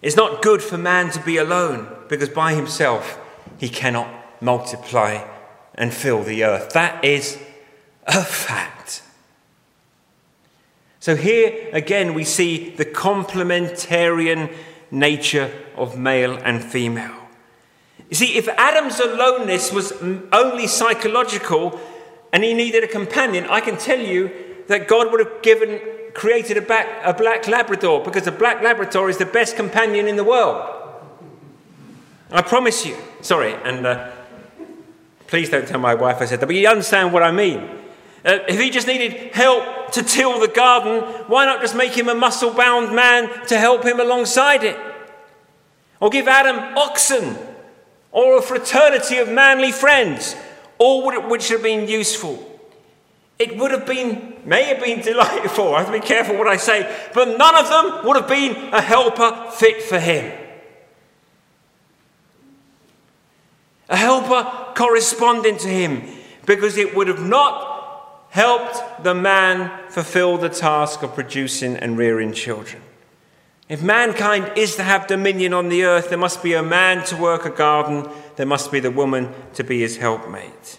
It's 0.00 0.16
not 0.16 0.42
good 0.42 0.62
for 0.62 0.76
man 0.76 1.10
to 1.10 1.20
be 1.20 1.38
alone 1.38 1.88
because 2.08 2.28
by 2.28 2.54
himself 2.54 3.18
he 3.58 3.68
cannot 3.68 4.08
multiply 4.40 5.26
and 5.74 5.92
fill 5.92 6.22
the 6.22 6.44
earth. 6.44 6.74
That 6.74 7.02
is 7.04 7.38
a 8.06 8.22
fact. 8.22 9.02
So 11.00 11.16
here 11.16 11.70
again 11.72 12.14
we 12.14 12.24
see 12.24 12.70
the 12.70 12.84
complementarian 12.84 14.54
nature 14.90 15.50
of 15.74 15.98
male 15.98 16.36
and 16.36 16.62
female. 16.62 17.16
You 18.10 18.16
see, 18.16 18.36
if 18.36 18.48
Adam's 18.48 19.00
aloneness 19.00 19.72
was 19.72 19.92
only 20.32 20.66
psychological 20.66 21.80
and 22.34 22.42
he 22.42 22.52
needed 22.52 22.82
a 22.82 22.88
companion, 22.88 23.46
I 23.48 23.60
can 23.60 23.76
tell 23.76 24.00
you 24.00 24.28
that 24.66 24.88
God 24.88 25.12
would 25.12 25.20
have 25.20 25.40
given 25.40 25.80
created 26.14 26.56
a, 26.56 26.60
back, 26.60 26.88
a 27.04 27.14
black 27.14 27.46
Labrador 27.46 28.02
because 28.02 28.26
a 28.26 28.32
black 28.32 28.60
Labrador 28.60 29.08
is 29.08 29.18
the 29.18 29.24
best 29.24 29.54
companion 29.54 30.08
in 30.08 30.16
the 30.16 30.24
world. 30.24 30.68
I 32.32 32.42
promise 32.42 32.84
you. 32.84 32.96
Sorry, 33.20 33.54
and 33.54 33.86
uh, 33.86 34.10
please 35.28 35.48
don't 35.48 35.68
tell 35.68 35.78
my 35.78 35.94
wife 35.94 36.16
I 36.20 36.24
said 36.24 36.40
that, 36.40 36.46
but 36.46 36.56
you 36.56 36.66
understand 36.66 37.12
what 37.12 37.22
I 37.22 37.30
mean. 37.30 37.70
Uh, 38.24 38.40
if 38.48 38.60
he 38.60 38.68
just 38.68 38.88
needed 38.88 39.32
help 39.32 39.92
to 39.92 40.02
till 40.02 40.40
the 40.40 40.48
garden, 40.48 41.02
why 41.28 41.44
not 41.44 41.60
just 41.60 41.76
make 41.76 41.96
him 41.96 42.08
a 42.08 42.16
muscle 42.16 42.52
bound 42.52 42.96
man 42.96 43.30
to 43.46 43.56
help 43.56 43.84
him 43.84 44.00
alongside 44.00 44.64
it? 44.64 44.76
Or 46.00 46.10
give 46.10 46.26
Adam 46.26 46.76
oxen, 46.76 47.36
or 48.10 48.38
a 48.38 48.42
fraternity 48.42 49.18
of 49.18 49.28
manly 49.28 49.70
friends, 49.70 50.34
all 50.84 51.28
which 51.30 51.48
have 51.48 51.62
been 51.62 51.88
useful. 51.88 52.36
It 53.38 53.56
would 53.56 53.70
have 53.70 53.86
been, 53.86 54.36
may 54.44 54.64
have 54.64 54.80
been 54.80 55.00
delightful. 55.00 55.74
I 55.74 55.78
have 55.78 55.86
to 55.86 55.98
be 55.98 56.06
careful 56.06 56.36
what 56.36 56.46
I 56.46 56.58
say, 56.58 56.94
but 57.14 57.38
none 57.38 57.56
of 57.56 57.68
them 57.68 58.06
would 58.06 58.16
have 58.16 58.28
been 58.28 58.52
a 58.72 58.82
helper 58.82 59.50
fit 59.50 59.82
for 59.82 59.98
him. 59.98 60.30
A 63.88 63.96
helper 63.96 64.74
corresponding 64.74 65.56
to 65.58 65.68
him, 65.68 66.02
because 66.44 66.76
it 66.76 66.94
would 66.94 67.08
have 67.08 67.22
not 67.22 68.26
helped 68.28 69.04
the 69.04 69.14
man 69.14 69.88
fulfill 69.88 70.36
the 70.36 70.50
task 70.50 71.02
of 71.02 71.14
producing 71.14 71.76
and 71.76 71.96
rearing 71.96 72.32
children. 72.34 72.82
If 73.68 73.82
mankind 73.82 74.52
is 74.56 74.76
to 74.76 74.82
have 74.82 75.06
dominion 75.06 75.54
on 75.54 75.70
the 75.70 75.84
earth, 75.84 76.10
there 76.10 76.18
must 76.18 76.42
be 76.42 76.52
a 76.52 76.62
man 76.62 77.06
to 77.06 77.16
work 77.16 77.46
a 77.46 77.50
garden, 77.50 78.06
there 78.36 78.46
must 78.46 78.72
be 78.72 78.80
the 78.80 78.90
woman 78.90 79.32
to 79.54 79.64
be 79.64 79.80
his 79.80 79.96
helpmate. 79.98 80.78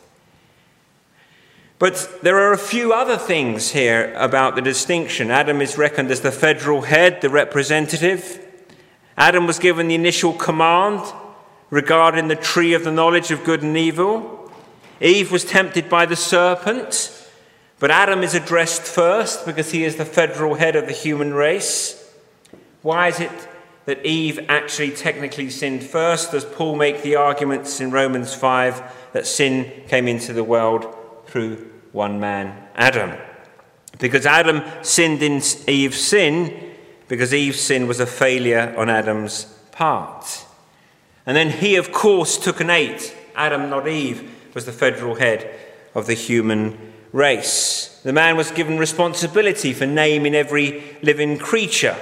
But 1.78 2.20
there 2.22 2.40
are 2.40 2.54
a 2.54 2.58
few 2.58 2.94
other 2.94 3.18
things 3.18 3.72
here 3.72 4.14
about 4.16 4.56
the 4.56 4.62
distinction. 4.62 5.30
Adam 5.30 5.62
is 5.62 5.78
reckoned 5.78 6.10
as 6.10 6.22
the 6.22 6.32
federal 6.32 6.84
head, 6.84 7.22
the 7.22 7.30
representative. 7.30 8.42
Adam 9.18 9.46
was 9.46 9.60
given 9.60 9.88
the 9.88 9.96
initial 9.96 10.34
command 10.34 11.02
regarding 11.70 12.30
the 12.30 12.36
tree 12.36 12.74
of 12.74 12.84
the 12.84 12.92
knowledge 12.92 13.32
of 13.32 13.44
good 13.44 13.62
and 13.62 13.76
evil. 13.76 14.52
Eve 15.02 15.32
was 15.32 15.44
tempted 15.44 15.90
by 15.90 16.06
the 16.06 16.16
serpent, 16.16 17.12
but 17.80 17.92
Adam 17.92 18.24
is 18.24 18.34
addressed 18.34 18.84
first 18.84 19.46
because 19.46 19.72
he 19.72 19.84
is 19.84 19.98
the 19.98 20.06
federal 20.06 20.56
head 20.56 20.78
of 20.78 20.86
the 20.86 20.94
human 20.94 21.34
race. 21.34 22.02
Why 22.82 23.10
is 23.10 23.20
it 23.20 23.32
that 23.86 24.06
Eve 24.06 24.40
actually 24.50 24.92
technically 24.92 25.50
sinned 25.50 25.84
first? 25.84 26.32
Does 26.32 26.46
Paul 26.46 26.76
make 26.76 27.02
the 27.02 27.16
arguments 27.16 27.80
in 27.80 27.92
Romans 27.92 28.34
5 28.34 29.10
that 29.14 29.26
sin 29.26 29.72
came 29.88 30.08
into 30.08 30.34
the 30.34 30.44
world 30.44 30.94
through 31.28 31.72
one 31.96 32.20
man, 32.20 32.68
Adam. 32.76 33.18
Because 33.98 34.26
Adam 34.26 34.62
sinned 34.84 35.24
in 35.24 35.42
Eve's 35.68 36.02
sin, 36.02 36.74
because 37.08 37.34
Eve's 37.34 37.62
sin 37.62 37.88
was 37.88 38.02
a 38.02 38.06
failure 38.06 38.76
on 38.78 38.90
Adam's 38.90 39.46
part. 39.72 40.46
And 41.26 41.38
then 41.38 41.50
he, 41.50 41.78
of 41.78 41.94
course, 41.94 42.38
took 42.38 42.60
an 42.60 42.70
eight. 42.70 43.16
Adam, 43.36 43.70
not 43.70 43.88
Eve, 43.88 44.30
was 44.54 44.66
the 44.66 44.74
federal 44.74 45.16
head 45.16 45.50
of 45.94 46.08
the 46.08 46.14
human 46.14 46.78
race. 47.14 48.02
The 48.04 48.12
man 48.12 48.36
was 48.36 48.52
given 48.52 48.78
responsibility 48.78 49.72
for 49.72 49.86
naming 49.86 50.36
every 50.36 50.84
living 51.02 51.38
creature. 51.38 51.96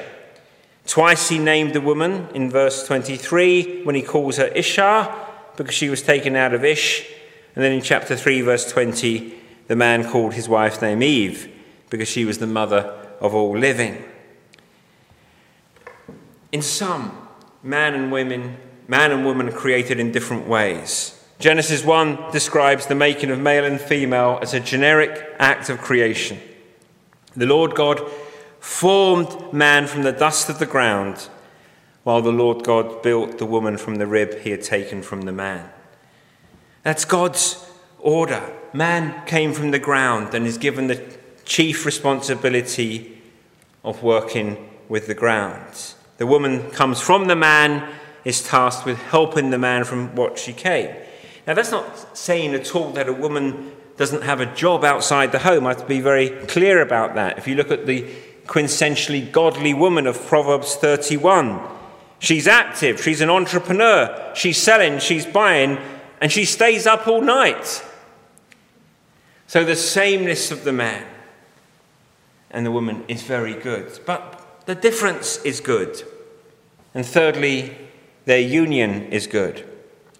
Twice 0.85 1.29
he 1.29 1.39
named 1.39 1.73
the 1.73 1.81
woman 1.81 2.27
in 2.33 2.49
verse 2.49 2.85
23 2.85 3.83
when 3.83 3.95
he 3.95 4.01
calls 4.01 4.37
her 4.37 4.47
Isha 4.47 5.29
because 5.55 5.73
she 5.73 5.89
was 5.89 6.01
taken 6.01 6.35
out 6.35 6.53
of 6.53 6.63
Ish. 6.63 7.07
And 7.55 7.63
then 7.63 7.71
in 7.71 7.81
chapter 7.81 8.15
3, 8.15 8.41
verse 8.41 8.69
20, 8.71 9.33
the 9.67 9.75
man 9.75 10.09
called 10.09 10.33
his 10.33 10.49
wife's 10.49 10.81
name 10.81 11.01
Eve 11.01 11.49
because 11.89 12.07
she 12.07 12.25
was 12.25 12.39
the 12.39 12.47
mother 12.47 12.99
of 13.21 13.33
all 13.33 13.57
living. 13.57 14.03
In 16.51 16.61
sum, 16.61 17.27
man 17.61 17.93
and 17.93 18.11
women, 18.11 18.57
man 18.87 19.11
and 19.11 19.25
woman 19.25 19.49
are 19.49 19.53
created 19.53 19.99
in 19.99 20.11
different 20.11 20.47
ways. 20.47 21.19
Genesis 21.39 21.83
1 21.83 22.31
describes 22.31 22.85
the 22.87 22.95
making 22.95 23.29
of 23.29 23.39
male 23.39 23.65
and 23.65 23.79
female 23.79 24.39
as 24.41 24.53
a 24.53 24.59
generic 24.59 25.35
act 25.39 25.69
of 25.69 25.79
creation. 25.79 26.39
The 27.35 27.45
Lord 27.45 27.75
God 27.75 28.01
formed 28.63 29.51
man 29.51 29.85
from 29.85 30.03
the 30.03 30.11
dust 30.13 30.47
of 30.47 30.57
the 30.57 30.65
ground, 30.65 31.27
while 32.03 32.21
the 32.21 32.31
Lord 32.31 32.63
God 32.63 33.03
built 33.03 33.37
the 33.37 33.45
woman 33.45 33.75
from 33.75 33.95
the 33.95 34.07
rib 34.07 34.39
he 34.39 34.51
had 34.51 34.63
taken 34.63 35.01
from 35.01 35.23
the 35.23 35.33
man. 35.33 35.69
That's 36.83 37.03
God's 37.03 37.69
order. 37.99 38.41
Man 38.71 39.25
came 39.25 39.51
from 39.51 39.71
the 39.71 39.79
ground 39.79 40.33
and 40.33 40.47
is 40.47 40.57
given 40.57 40.87
the 40.87 41.03
chief 41.43 41.85
responsibility 41.85 43.21
of 43.83 44.01
working 44.01 44.69
with 44.87 45.07
the 45.07 45.13
ground. 45.13 45.93
The 46.17 46.25
woman 46.25 46.71
comes 46.71 47.01
from 47.01 47.27
the 47.27 47.35
man, 47.35 47.93
is 48.23 48.41
tasked 48.41 48.85
with 48.85 48.97
helping 48.97 49.49
the 49.49 49.57
man 49.57 49.83
from 49.83 50.15
what 50.15 50.39
she 50.39 50.53
came. 50.53 50.95
Now, 51.45 51.53
that's 51.53 51.71
not 51.71 52.17
saying 52.17 52.53
at 52.53 52.73
all 52.73 52.91
that 52.91 53.09
a 53.09 53.13
woman 53.13 53.73
doesn't 53.97 54.21
have 54.21 54.39
a 54.39 54.55
job 54.55 54.85
outside 54.85 55.33
the 55.33 55.39
home. 55.39 55.65
I 55.67 55.71
have 55.71 55.81
to 55.81 55.85
be 55.85 55.99
very 55.99 56.29
clear 56.47 56.81
about 56.81 57.15
that. 57.15 57.37
If 57.37 57.45
you 57.45 57.55
look 57.55 57.69
at 57.69 57.85
the 57.85 58.07
quintessentially 58.45 59.31
godly 59.31 59.73
woman 59.73 60.07
of 60.07 60.25
Proverbs 60.25 60.75
31, 60.75 61.59
she's 62.19 62.47
active, 62.47 63.01
she's 63.01 63.21
an 63.21 63.29
entrepreneur, 63.29 64.31
she's 64.35 64.57
selling, 64.57 64.99
she's 64.99 65.25
buying, 65.25 65.77
and 66.21 66.31
she 66.31 66.45
stays 66.45 66.85
up 66.85 67.07
all 67.07 67.21
night. 67.21 67.83
So 69.47 69.63
the 69.63 69.75
sameness 69.75 70.51
of 70.51 70.63
the 70.63 70.73
man 70.73 71.05
and 72.49 72.65
the 72.65 72.71
woman 72.71 73.03
is 73.07 73.23
very 73.23 73.55
good, 73.55 73.99
but 74.05 74.63
the 74.65 74.75
difference 74.75 75.37
is 75.43 75.59
good. 75.59 76.03
And 76.93 77.05
thirdly, 77.05 77.75
their 78.25 78.39
union 78.39 79.03
is 79.11 79.27
good. 79.27 79.67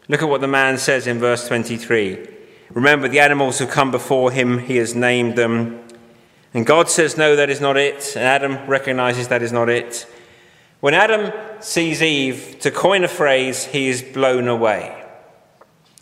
Look 0.08 0.22
at 0.22 0.30
what 0.30 0.42
the 0.42 0.48
man 0.48 0.78
says 0.78 1.08
in 1.08 1.20
verse 1.20 1.48
23. 1.48 2.28
Remember 2.72 3.08
the 3.08 3.20
animals 3.20 3.60
who 3.60 3.68
come 3.68 3.92
before 3.92 4.32
him, 4.32 4.60
he 4.60 4.78
has 4.78 4.96
named 4.96 5.36
them. 5.36 5.83
And 6.54 6.66
God 6.66 6.90
says, 6.90 7.18
No, 7.18 7.36
that 7.36 7.50
is 7.50 7.60
not 7.60 7.78
it. 7.78 8.14
And 8.16 8.26
Adam 8.26 8.68
recognizes 8.70 9.28
that 9.30 9.42
is 9.42 9.52
not 9.52 9.70
it. 9.70 10.08
When 10.80 10.94
Adam 10.94 11.32
sees 11.62 12.02
Eve, 12.02 12.58
to 12.60 12.70
coin 12.70 13.04
a 13.04 13.08
phrase, 13.08 13.66
he 13.66 13.88
is 13.88 14.02
blown 14.02 14.48
away. 14.48 15.02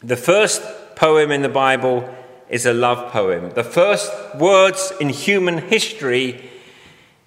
The 0.01 0.17
first 0.17 0.61
poem 0.95 1.31
in 1.31 1.43
the 1.43 1.49
Bible 1.49 2.13
is 2.49 2.65
a 2.65 2.73
love 2.73 3.11
poem. 3.11 3.51
The 3.51 3.63
first 3.63 4.11
words 4.35 4.91
in 4.99 5.09
human 5.09 5.59
history 5.59 6.49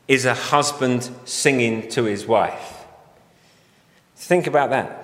is 0.08 0.24
a 0.24 0.34
husband 0.34 1.08
singing 1.24 1.88
to 1.90 2.04
his 2.04 2.26
wife. 2.26 2.84
Think 4.16 4.46
about 4.46 4.70
that. 4.70 5.00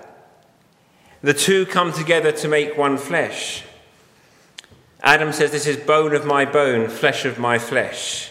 The 1.23 1.35
two 1.35 1.67
come 1.67 1.93
together 1.93 2.33
to 2.33 2.49
make 2.49 2.77
one 2.77 2.99
flesh. 2.99 3.63
Adam 5.03 5.33
says, 5.33 5.51
This 5.51 5.67
is 5.67 5.77
bone 5.77 6.15
of 6.15 6.25
my 6.25 6.45
bone, 6.45 6.89
flesh 6.89 7.25
of 7.25 7.39
my 7.39 7.59
flesh. 7.59 8.31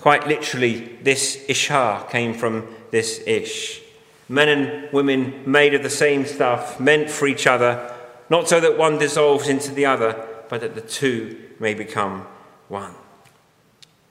Quite 0.00 0.26
literally, 0.26 0.96
this 1.02 1.44
Ishar 1.48 2.08
came 2.10 2.34
from 2.34 2.68
this 2.90 3.22
Ish. 3.26 3.80
Men 4.28 4.48
and 4.48 4.92
women 4.92 5.42
made 5.50 5.74
of 5.74 5.82
the 5.82 5.90
same 5.90 6.24
stuff, 6.24 6.78
meant 6.78 7.10
for 7.10 7.26
each 7.26 7.46
other, 7.46 7.92
not 8.30 8.48
so 8.48 8.60
that 8.60 8.78
one 8.78 8.98
dissolves 8.98 9.48
into 9.48 9.72
the 9.72 9.86
other, 9.86 10.26
but 10.48 10.60
that 10.60 10.74
the 10.74 10.80
two 10.80 11.50
may 11.58 11.74
become 11.74 12.26
one. 12.68 12.94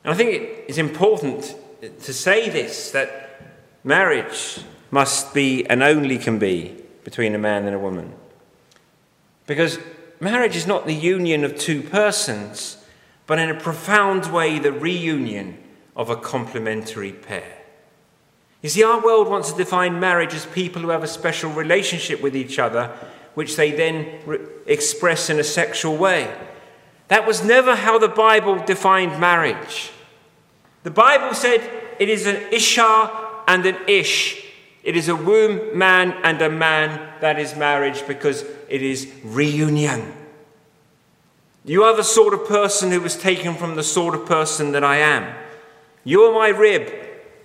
And 0.04 0.13
I 0.13 0.16
think 0.16 0.34
it 0.34 0.66
is 0.68 0.78
important 0.78 1.56
to 1.82 2.13
say 2.13 2.50
this 2.50 2.92
that 2.92 3.42
marriage 3.84 4.60
must 4.92 5.34
be 5.34 5.66
and 5.68 5.82
only 5.82 6.18
can 6.18 6.38
be 6.38 6.76
between 7.04 7.34
a 7.34 7.39
man 7.39 7.66
and 7.66 7.76
a 7.76 7.80
woman. 7.80 8.13
Because 9.48 9.80
marriage 10.24 10.56
is 10.56 10.66
not 10.66 10.86
the 10.86 10.94
union 10.94 11.44
of 11.44 11.58
two 11.58 11.82
persons, 11.82 12.78
but 13.28 13.40
in 13.40 13.50
a 13.50 13.60
profound 13.60 14.32
way 14.32 14.60
the 14.60 14.72
reunion 14.72 15.58
of 15.96 16.10
a 16.10 16.16
complementary 16.16 17.12
pair. 17.12 17.58
You 18.62 18.70
see, 18.70 18.84
our 18.84 19.04
world 19.04 19.28
wants 19.28 19.52
to 19.52 19.58
define 19.58 20.00
marriage 20.00 20.34
as 20.34 20.46
people 20.46 20.82
who 20.82 20.90
have 20.90 21.04
a 21.04 21.08
special 21.08 21.52
relationship 21.52 22.22
with 22.22 22.36
each 22.36 22.60
other 22.60 22.96
which 23.34 23.56
they 23.56 23.72
then 23.72 24.20
re- 24.26 24.40
express 24.66 25.30
in 25.30 25.40
a 25.40 25.44
sexual 25.44 25.98
way. 25.98 26.34
That 27.08 27.28
was 27.28 27.44
never 27.44 27.76
how 27.76 27.98
the 27.98 28.08
Bible 28.08 28.64
defined 28.64 29.20
marriage. 29.20 29.92
The 30.84 30.92
Bible 30.92 31.34
said 31.34 31.62
it 32.00 32.10
is 32.10 32.26
an 32.26 32.36
Ishar 32.52 33.12
and 33.48 33.66
an 33.66 33.78
Ish. 33.88 34.43
It 34.84 34.98
is 34.98 35.08
a 35.08 35.15
womb 35.15 35.78
man 35.78 36.12
and 36.24 36.41
a 36.41 36.50
man 36.50 37.19
that 37.22 37.39
is 37.39 37.56
marriage 37.56 38.06
because 38.06 38.43
it 38.67 38.82
is 38.82 39.10
reunion. 39.24 40.13
You 41.63 41.84
are 41.84 41.96
the 41.96 42.04
sort 42.04 42.34
of 42.34 42.46
person 42.46 42.91
who 42.91 43.00
was 43.00 43.15
taken 43.15 43.56
from 43.56 43.76
the 43.76 43.84
sort 43.84 44.13
of 44.13 44.26
person 44.26 44.74
that 44.74 44.84
I 44.84 44.98
am. 44.98 45.34
You 46.04 46.24
are 46.24 46.34
my 46.34 46.50
rib, 46.50 46.93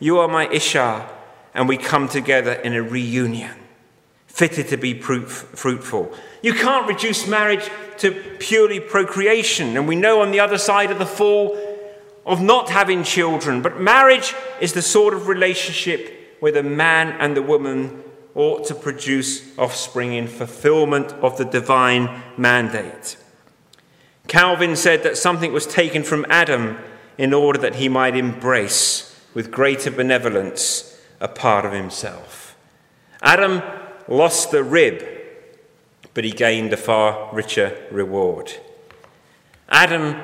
you 0.00 0.18
are 0.18 0.26
my 0.26 0.48
Ishar, 0.48 1.08
and 1.54 1.68
we 1.68 1.76
come 1.76 2.08
together 2.08 2.52
in 2.52 2.74
a 2.74 2.82
reunion 2.82 3.54
fitted 4.26 4.68
to 4.68 4.76
be 4.76 5.00
fruitful. 5.00 6.12
You 6.42 6.54
can't 6.54 6.86
reduce 6.88 7.26
marriage 7.26 7.68
to 7.98 8.12
purely 8.38 8.78
procreation, 8.78 9.76
and 9.76 9.88
we 9.88 9.96
know 9.96 10.22
on 10.22 10.30
the 10.30 10.40
other 10.40 10.58
side 10.58 10.90
of 10.90 10.98
the 10.98 11.06
fall 11.06 11.56
of 12.24 12.40
not 12.40 12.70
having 12.70 13.02
children, 13.04 13.62
but 13.62 13.80
marriage 13.80 14.34
is 14.60 14.72
the 14.72 14.82
sort 14.82 15.14
of 15.14 15.28
relationship 15.28 16.17
where 16.40 16.52
the 16.52 16.62
man 16.62 17.08
and 17.20 17.36
the 17.36 17.42
woman 17.42 18.02
ought 18.34 18.64
to 18.66 18.74
produce 18.74 19.56
offspring 19.58 20.12
in 20.12 20.28
fulfillment 20.28 21.12
of 21.14 21.36
the 21.38 21.44
divine 21.44 22.22
mandate. 22.36 23.16
Calvin 24.28 24.76
said 24.76 25.02
that 25.02 25.16
something 25.16 25.52
was 25.52 25.66
taken 25.66 26.02
from 26.02 26.26
Adam 26.28 26.78
in 27.16 27.34
order 27.34 27.58
that 27.58 27.76
he 27.76 27.88
might 27.88 28.14
embrace 28.14 29.20
with 29.34 29.50
greater 29.50 29.90
benevolence 29.90 31.00
a 31.20 31.28
part 31.28 31.64
of 31.64 31.72
himself. 31.72 32.56
Adam 33.22 33.62
lost 34.06 34.50
the 34.50 34.62
rib, 34.62 35.04
but 36.14 36.24
he 36.24 36.30
gained 36.30 36.72
a 36.72 36.76
far 36.76 37.34
richer 37.34 37.76
reward. 37.90 38.52
Adam 39.68 40.22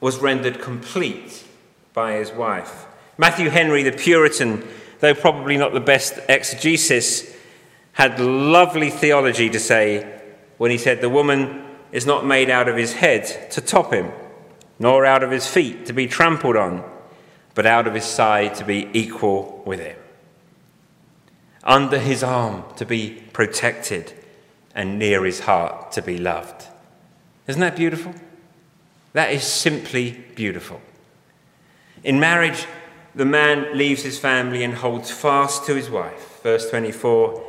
was 0.00 0.18
rendered 0.18 0.60
complete 0.60 1.44
by 1.92 2.12
his 2.12 2.30
wife. 2.30 2.86
Matthew 3.18 3.50
Henry, 3.50 3.82
the 3.82 3.92
Puritan, 3.92 4.66
though 5.00 5.14
probably 5.14 5.56
not 5.56 5.72
the 5.72 5.80
best 5.80 6.18
exegesis, 6.28 7.34
had 7.92 8.20
lovely 8.20 8.90
theology 8.90 9.50
to 9.50 9.58
say 9.58 10.20
when 10.58 10.70
he 10.70 10.78
said, 10.78 11.00
The 11.00 11.08
woman 11.08 11.64
is 11.92 12.06
not 12.06 12.24
made 12.24 12.50
out 12.50 12.68
of 12.68 12.76
his 12.76 12.94
head 12.94 13.50
to 13.52 13.60
top 13.60 13.92
him, 13.92 14.12
nor 14.78 15.04
out 15.04 15.22
of 15.22 15.30
his 15.30 15.46
feet 15.46 15.86
to 15.86 15.92
be 15.92 16.06
trampled 16.06 16.56
on, 16.56 16.84
but 17.54 17.66
out 17.66 17.86
of 17.86 17.94
his 17.94 18.04
side 18.04 18.54
to 18.56 18.64
be 18.64 18.88
equal 18.92 19.62
with 19.66 19.80
him, 19.80 19.96
under 21.64 21.98
his 21.98 22.22
arm 22.22 22.64
to 22.76 22.84
be 22.84 23.22
protected, 23.32 24.12
and 24.74 24.98
near 24.98 25.24
his 25.24 25.40
heart 25.40 25.90
to 25.92 26.02
be 26.02 26.18
loved. 26.18 26.66
Isn't 27.48 27.60
that 27.60 27.74
beautiful? 27.74 28.14
That 29.12 29.32
is 29.32 29.42
simply 29.42 30.24
beautiful. 30.36 30.80
In 32.04 32.20
marriage, 32.20 32.66
the 33.18 33.24
man 33.24 33.76
leaves 33.76 34.04
his 34.04 34.16
family 34.16 34.62
and 34.62 34.74
holds 34.74 35.10
fast 35.10 35.66
to 35.66 35.74
his 35.74 35.90
wife. 35.90 36.40
Verse 36.42 36.70
24 36.70 37.44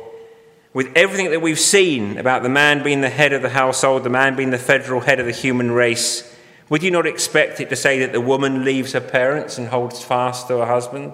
with 0.72 0.88
everything 0.94 1.30
that 1.30 1.42
we've 1.42 1.58
seen 1.58 2.16
about 2.16 2.44
the 2.44 2.48
man 2.48 2.82
being 2.82 3.00
the 3.00 3.08
head 3.08 3.32
of 3.32 3.42
the 3.42 3.48
household, 3.48 4.04
the 4.04 4.10
man 4.10 4.36
being 4.36 4.50
the 4.50 4.58
federal 4.58 5.00
head 5.00 5.18
of 5.18 5.26
the 5.26 5.32
human 5.32 5.72
race, 5.72 6.32
would 6.68 6.82
you 6.82 6.92
not 6.92 7.06
expect 7.06 7.60
it 7.60 7.68
to 7.70 7.76
say 7.76 7.98
that 7.98 8.12
the 8.12 8.20
woman 8.20 8.64
leaves 8.64 8.92
her 8.92 9.00
parents 9.00 9.58
and 9.58 9.68
holds 9.68 10.04
fast 10.04 10.46
to 10.46 10.58
her 10.58 10.66
husband? 10.66 11.12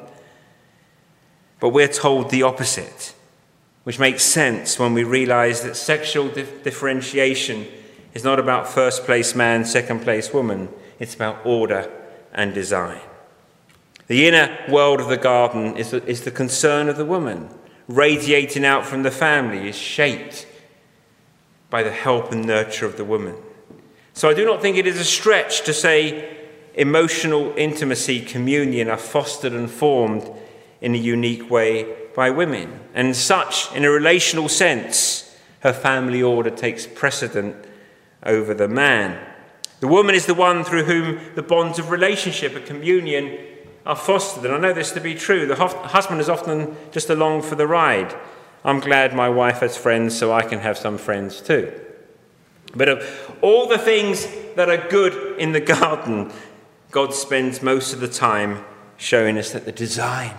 But 1.58 1.70
we're 1.70 1.88
told 1.88 2.28
the 2.28 2.42
opposite, 2.42 3.14
which 3.84 3.98
makes 3.98 4.22
sense 4.22 4.78
when 4.78 4.92
we 4.92 5.04
realize 5.04 5.62
that 5.62 5.76
sexual 5.76 6.28
dif- 6.28 6.62
differentiation 6.62 7.66
is 8.12 8.24
not 8.24 8.38
about 8.38 8.68
first 8.68 9.04
place 9.04 9.34
man, 9.34 9.64
second 9.64 10.02
place 10.02 10.34
woman, 10.34 10.68
it's 10.98 11.14
about 11.14 11.46
order 11.46 11.90
and 12.34 12.52
design. 12.52 13.00
The 14.06 14.26
inner 14.28 14.56
world 14.68 15.00
of 15.00 15.08
the 15.08 15.16
garden 15.16 15.76
is 15.76 15.90
the, 15.90 16.04
is 16.06 16.22
the 16.22 16.30
concern 16.30 16.88
of 16.88 16.96
the 16.96 17.04
woman 17.04 17.48
radiating 17.88 18.64
out 18.64 18.84
from 18.84 19.02
the 19.02 19.10
family 19.10 19.68
is 19.68 19.76
shaped 19.76 20.46
by 21.70 21.82
the 21.82 21.90
help 21.90 22.32
and 22.32 22.44
nurture 22.44 22.86
of 22.86 22.96
the 22.96 23.04
woman. 23.04 23.36
So 24.12 24.28
I 24.28 24.34
do 24.34 24.44
not 24.44 24.62
think 24.62 24.76
it 24.76 24.86
is 24.86 24.98
a 24.98 25.04
stretch 25.04 25.64
to 25.64 25.72
say 25.72 26.36
emotional 26.74 27.52
intimacy, 27.56 28.20
communion 28.20 28.88
are 28.88 28.96
fostered 28.96 29.52
and 29.52 29.70
formed 29.70 30.28
in 30.80 30.94
a 30.94 30.98
unique 30.98 31.50
way 31.50 31.94
by 32.14 32.30
women. 32.30 32.80
And 32.94 33.14
such, 33.16 33.72
in 33.74 33.84
a 33.84 33.90
relational 33.90 34.48
sense, 34.48 35.36
her 35.60 35.72
family 35.72 36.22
order 36.22 36.50
takes 36.50 36.86
precedent 36.86 37.56
over 38.22 38.54
the 38.54 38.68
man. 38.68 39.18
The 39.80 39.88
woman 39.88 40.14
is 40.14 40.26
the 40.26 40.34
one 40.34 40.64
through 40.64 40.84
whom 40.84 41.34
the 41.34 41.42
bonds 41.42 41.78
of 41.78 41.90
relationship 41.90 42.54
and 42.56 42.64
communion 42.64 43.38
are 43.86 43.96
fostered. 43.96 44.44
And 44.44 44.54
I 44.54 44.58
know 44.58 44.72
this 44.72 44.92
to 44.92 45.00
be 45.00 45.14
true. 45.14 45.46
The 45.46 45.54
husband 45.54 46.20
is 46.20 46.28
often 46.28 46.76
just 46.90 47.08
along 47.08 47.42
for 47.42 47.54
the 47.54 47.66
ride. 47.66 48.14
I'm 48.64 48.80
glad 48.80 49.14
my 49.14 49.28
wife 49.28 49.60
has 49.60 49.76
friends 49.76 50.18
so 50.18 50.32
I 50.32 50.42
can 50.42 50.58
have 50.58 50.76
some 50.76 50.98
friends 50.98 51.40
too. 51.40 51.72
But 52.74 52.88
of 52.88 53.36
all 53.40 53.68
the 53.68 53.78
things 53.78 54.26
that 54.56 54.68
are 54.68 54.88
good 54.88 55.38
in 55.38 55.52
the 55.52 55.60
garden, 55.78 56.32
God 56.90 57.14
spends 57.14 57.62
most 57.62 57.92
of 57.92 58.00
the 58.00 58.08
time 58.08 58.64
showing 58.96 59.38
us 59.38 59.52
that 59.52 59.64
the 59.64 59.72
design 59.72 60.34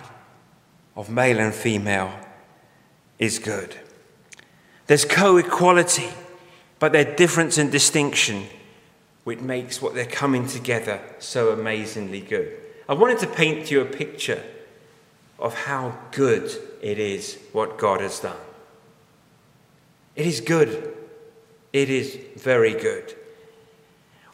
of 0.94 1.08
male 1.08 1.38
and 1.38 1.54
female 1.54 2.12
is 3.18 3.38
good. 3.38 3.76
There's 4.88 5.04
co 5.04 5.38
equality, 5.38 6.10
but 6.78 6.92
there's 6.92 7.16
difference 7.16 7.56
and 7.56 7.72
distinction, 7.72 8.44
which 9.24 9.40
makes 9.40 9.80
what 9.80 9.94
they're 9.94 10.04
coming 10.04 10.46
together 10.46 11.00
so 11.18 11.50
amazingly 11.50 12.20
good. 12.20 12.67
I 12.88 12.94
wanted 12.94 13.18
to 13.18 13.26
paint 13.26 13.70
you 13.70 13.82
a 13.82 13.84
picture 13.84 14.42
of 15.38 15.54
how 15.54 15.96
good 16.10 16.50
it 16.80 16.98
is 16.98 17.38
what 17.52 17.76
God 17.76 18.00
has 18.00 18.18
done. 18.20 18.36
It 20.16 20.26
is 20.26 20.40
good. 20.40 20.96
It 21.72 21.90
is 21.90 22.18
very 22.36 22.72
good. 22.72 23.14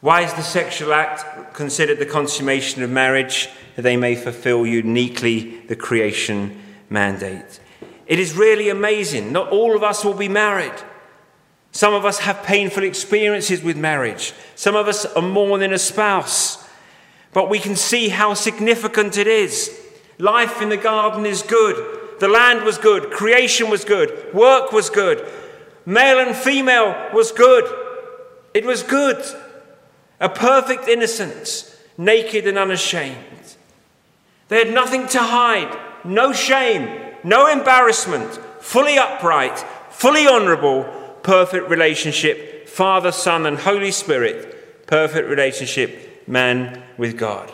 Why 0.00 0.20
is 0.20 0.32
the 0.34 0.42
sexual 0.42 0.92
act 0.92 1.54
considered 1.54 1.98
the 1.98 2.06
consummation 2.06 2.82
of 2.82 2.90
marriage? 2.90 3.48
That 3.74 3.82
they 3.82 3.96
may 3.96 4.14
fulfill 4.14 4.66
uniquely 4.66 5.60
the 5.66 5.74
creation 5.74 6.62
mandate. 6.88 7.58
It 8.06 8.20
is 8.20 8.36
really 8.36 8.68
amazing. 8.68 9.32
Not 9.32 9.48
all 9.48 9.74
of 9.74 9.82
us 9.82 10.04
will 10.04 10.14
be 10.14 10.28
married. 10.28 10.74
Some 11.72 11.92
of 11.92 12.04
us 12.04 12.20
have 12.20 12.44
painful 12.44 12.84
experiences 12.84 13.64
with 13.64 13.76
marriage. 13.76 14.32
Some 14.54 14.76
of 14.76 14.86
us 14.86 15.04
are 15.06 15.22
more 15.22 15.58
than 15.58 15.72
a 15.72 15.78
spouse 15.78 16.63
but 17.34 17.50
we 17.50 17.58
can 17.58 17.76
see 17.76 18.08
how 18.08 18.32
significant 18.32 19.18
it 19.18 19.26
is. 19.26 19.78
Life 20.18 20.62
in 20.62 20.68
the 20.68 20.76
garden 20.76 21.26
is 21.26 21.42
good. 21.42 22.20
The 22.20 22.28
land 22.28 22.64
was 22.64 22.78
good. 22.78 23.10
Creation 23.10 23.68
was 23.68 23.84
good. 23.84 24.32
Work 24.32 24.72
was 24.72 24.88
good. 24.88 25.28
Male 25.84 26.20
and 26.20 26.34
female 26.34 27.10
was 27.12 27.32
good. 27.32 27.64
It 28.54 28.64
was 28.64 28.84
good. 28.84 29.22
A 30.20 30.28
perfect 30.28 30.86
innocence, 30.86 31.76
naked 31.98 32.46
and 32.46 32.56
unashamed. 32.56 33.18
They 34.46 34.58
had 34.64 34.72
nothing 34.72 35.08
to 35.08 35.18
hide, 35.18 35.76
no 36.04 36.32
shame, 36.32 37.14
no 37.24 37.50
embarrassment, 37.50 38.32
fully 38.60 38.96
upright, 38.96 39.58
fully 39.90 40.28
honorable, 40.28 40.84
perfect 41.24 41.68
relationship, 41.68 42.68
Father, 42.68 43.10
Son, 43.10 43.44
and 43.44 43.58
Holy 43.58 43.90
Spirit, 43.90 44.86
perfect 44.86 45.28
relationship 45.28 46.13
man 46.26 46.82
with 46.96 47.18
God. 47.18 47.52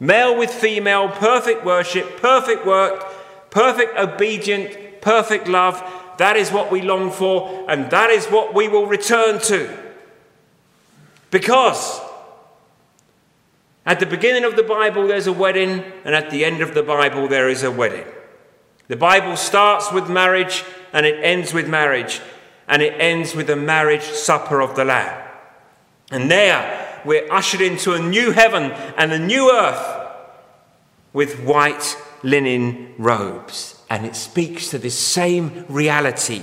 Male 0.00 0.38
with 0.38 0.50
female, 0.50 1.08
perfect 1.08 1.64
worship, 1.64 2.20
perfect 2.20 2.64
work, 2.64 3.04
perfect 3.50 3.98
obedient, 3.98 5.00
perfect 5.00 5.48
love. 5.48 5.82
That 6.18 6.36
is 6.36 6.50
what 6.50 6.70
we 6.70 6.82
long 6.82 7.10
for, 7.10 7.68
and 7.68 7.90
that 7.90 8.10
is 8.10 8.26
what 8.26 8.54
we 8.54 8.68
will 8.68 8.86
return 8.86 9.40
to. 9.42 9.76
Because 11.30 12.00
at 13.84 14.00
the 14.00 14.06
beginning 14.06 14.44
of 14.44 14.56
the 14.56 14.62
Bible, 14.62 15.06
there's 15.06 15.26
a 15.26 15.32
wedding, 15.32 15.84
and 16.04 16.14
at 16.14 16.30
the 16.30 16.44
end 16.44 16.60
of 16.60 16.74
the 16.74 16.82
Bible, 16.82 17.28
there 17.28 17.48
is 17.48 17.62
a 17.62 17.70
wedding. 17.70 18.06
The 18.88 18.96
Bible 18.96 19.36
starts 19.36 19.92
with 19.92 20.08
marriage, 20.08 20.64
and 20.92 21.04
it 21.04 21.22
ends 21.22 21.52
with 21.52 21.68
marriage, 21.68 22.20
and 22.66 22.82
it 22.82 22.94
ends 22.98 23.34
with 23.34 23.46
the 23.46 23.56
marriage 23.56 24.02
supper 24.02 24.60
of 24.60 24.76
the 24.76 24.84
Lamb. 24.84 25.22
And 26.10 26.30
there, 26.30 26.87
we're 27.04 27.30
ushered 27.32 27.60
into 27.60 27.94
a 27.94 27.98
new 27.98 28.30
heaven 28.30 28.72
and 28.96 29.12
a 29.12 29.18
new 29.18 29.52
earth 29.52 30.06
with 31.12 31.40
white 31.40 31.96
linen 32.22 32.94
robes. 32.98 33.80
And 33.90 34.04
it 34.04 34.16
speaks 34.16 34.68
to 34.70 34.78
this 34.78 34.98
same 34.98 35.64
reality 35.68 36.42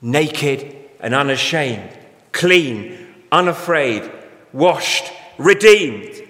naked 0.00 0.76
and 1.00 1.14
unashamed, 1.14 1.90
clean, 2.32 3.06
unafraid, 3.30 4.10
washed, 4.52 5.12
redeemed. 5.38 6.22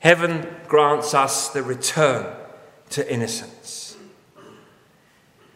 Heaven 0.00 0.46
grants 0.68 1.14
us 1.14 1.48
the 1.48 1.62
return 1.62 2.34
to 2.90 3.12
innocence. 3.12 3.96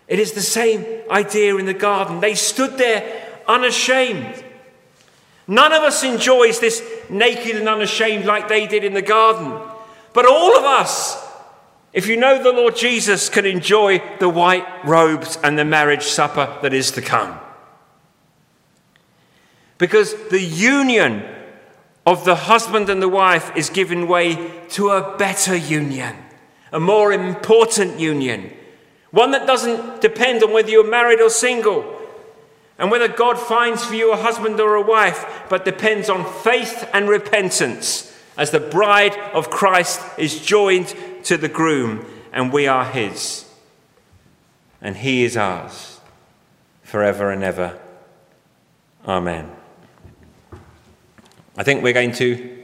It 0.08 0.18
is 0.18 0.32
the 0.32 0.42
same 0.42 0.84
idea 1.10 1.56
in 1.56 1.66
the 1.66 1.74
garden. 1.74 2.20
They 2.20 2.34
stood 2.34 2.76
there 2.76 3.30
unashamed 3.46 4.44
None 5.52 5.74
of 5.74 5.82
us 5.82 6.02
enjoys 6.02 6.60
this 6.60 6.82
naked 7.10 7.56
and 7.56 7.68
unashamed 7.68 8.24
like 8.24 8.48
they 8.48 8.66
did 8.66 8.84
in 8.84 8.94
the 8.94 9.02
garden. 9.02 9.60
But 10.14 10.24
all 10.24 10.56
of 10.56 10.64
us, 10.64 11.22
if 11.92 12.06
you 12.06 12.16
know 12.16 12.42
the 12.42 12.52
Lord 12.52 12.74
Jesus, 12.74 13.28
can 13.28 13.44
enjoy 13.44 14.02
the 14.18 14.30
white 14.30 14.66
robes 14.82 15.36
and 15.44 15.58
the 15.58 15.66
marriage 15.66 16.04
supper 16.04 16.58
that 16.62 16.72
is 16.72 16.90
to 16.92 17.02
come. 17.02 17.38
Because 19.76 20.14
the 20.30 20.40
union 20.40 21.22
of 22.06 22.24
the 22.24 22.34
husband 22.34 22.88
and 22.88 23.02
the 23.02 23.08
wife 23.10 23.54
is 23.54 23.68
giving 23.68 24.08
way 24.08 24.66
to 24.70 24.88
a 24.88 25.18
better 25.18 25.54
union, 25.54 26.16
a 26.72 26.80
more 26.80 27.12
important 27.12 28.00
union, 28.00 28.54
one 29.10 29.32
that 29.32 29.46
doesn't 29.46 30.00
depend 30.00 30.42
on 30.42 30.54
whether 30.54 30.70
you're 30.70 30.90
married 30.90 31.20
or 31.20 31.28
single 31.28 32.01
and 32.78 32.90
whether 32.90 33.08
God 33.08 33.38
finds 33.38 33.84
for 33.84 33.94
you 33.94 34.12
a 34.12 34.16
husband 34.16 34.58
or 34.60 34.74
a 34.74 34.82
wife, 34.82 35.44
but 35.48 35.64
depends 35.64 36.08
on 36.08 36.24
faith 36.42 36.88
and 36.92 37.08
repentance 37.08 38.16
as 38.36 38.50
the 38.50 38.60
bride 38.60 39.16
of 39.34 39.50
Christ 39.50 40.00
is 40.18 40.44
joined 40.44 40.94
to 41.24 41.36
the 41.36 41.48
groom 41.48 42.06
and 42.32 42.52
we 42.52 42.66
are 42.66 42.84
his. 42.84 43.44
And 44.80 44.96
he 44.96 45.24
is 45.24 45.36
ours 45.36 46.00
forever 46.82 47.30
and 47.30 47.44
ever. 47.44 47.78
Amen. 49.06 49.50
I 51.56 51.62
think 51.62 51.82
we're 51.82 51.92
going 51.92 52.12
to 52.12 52.61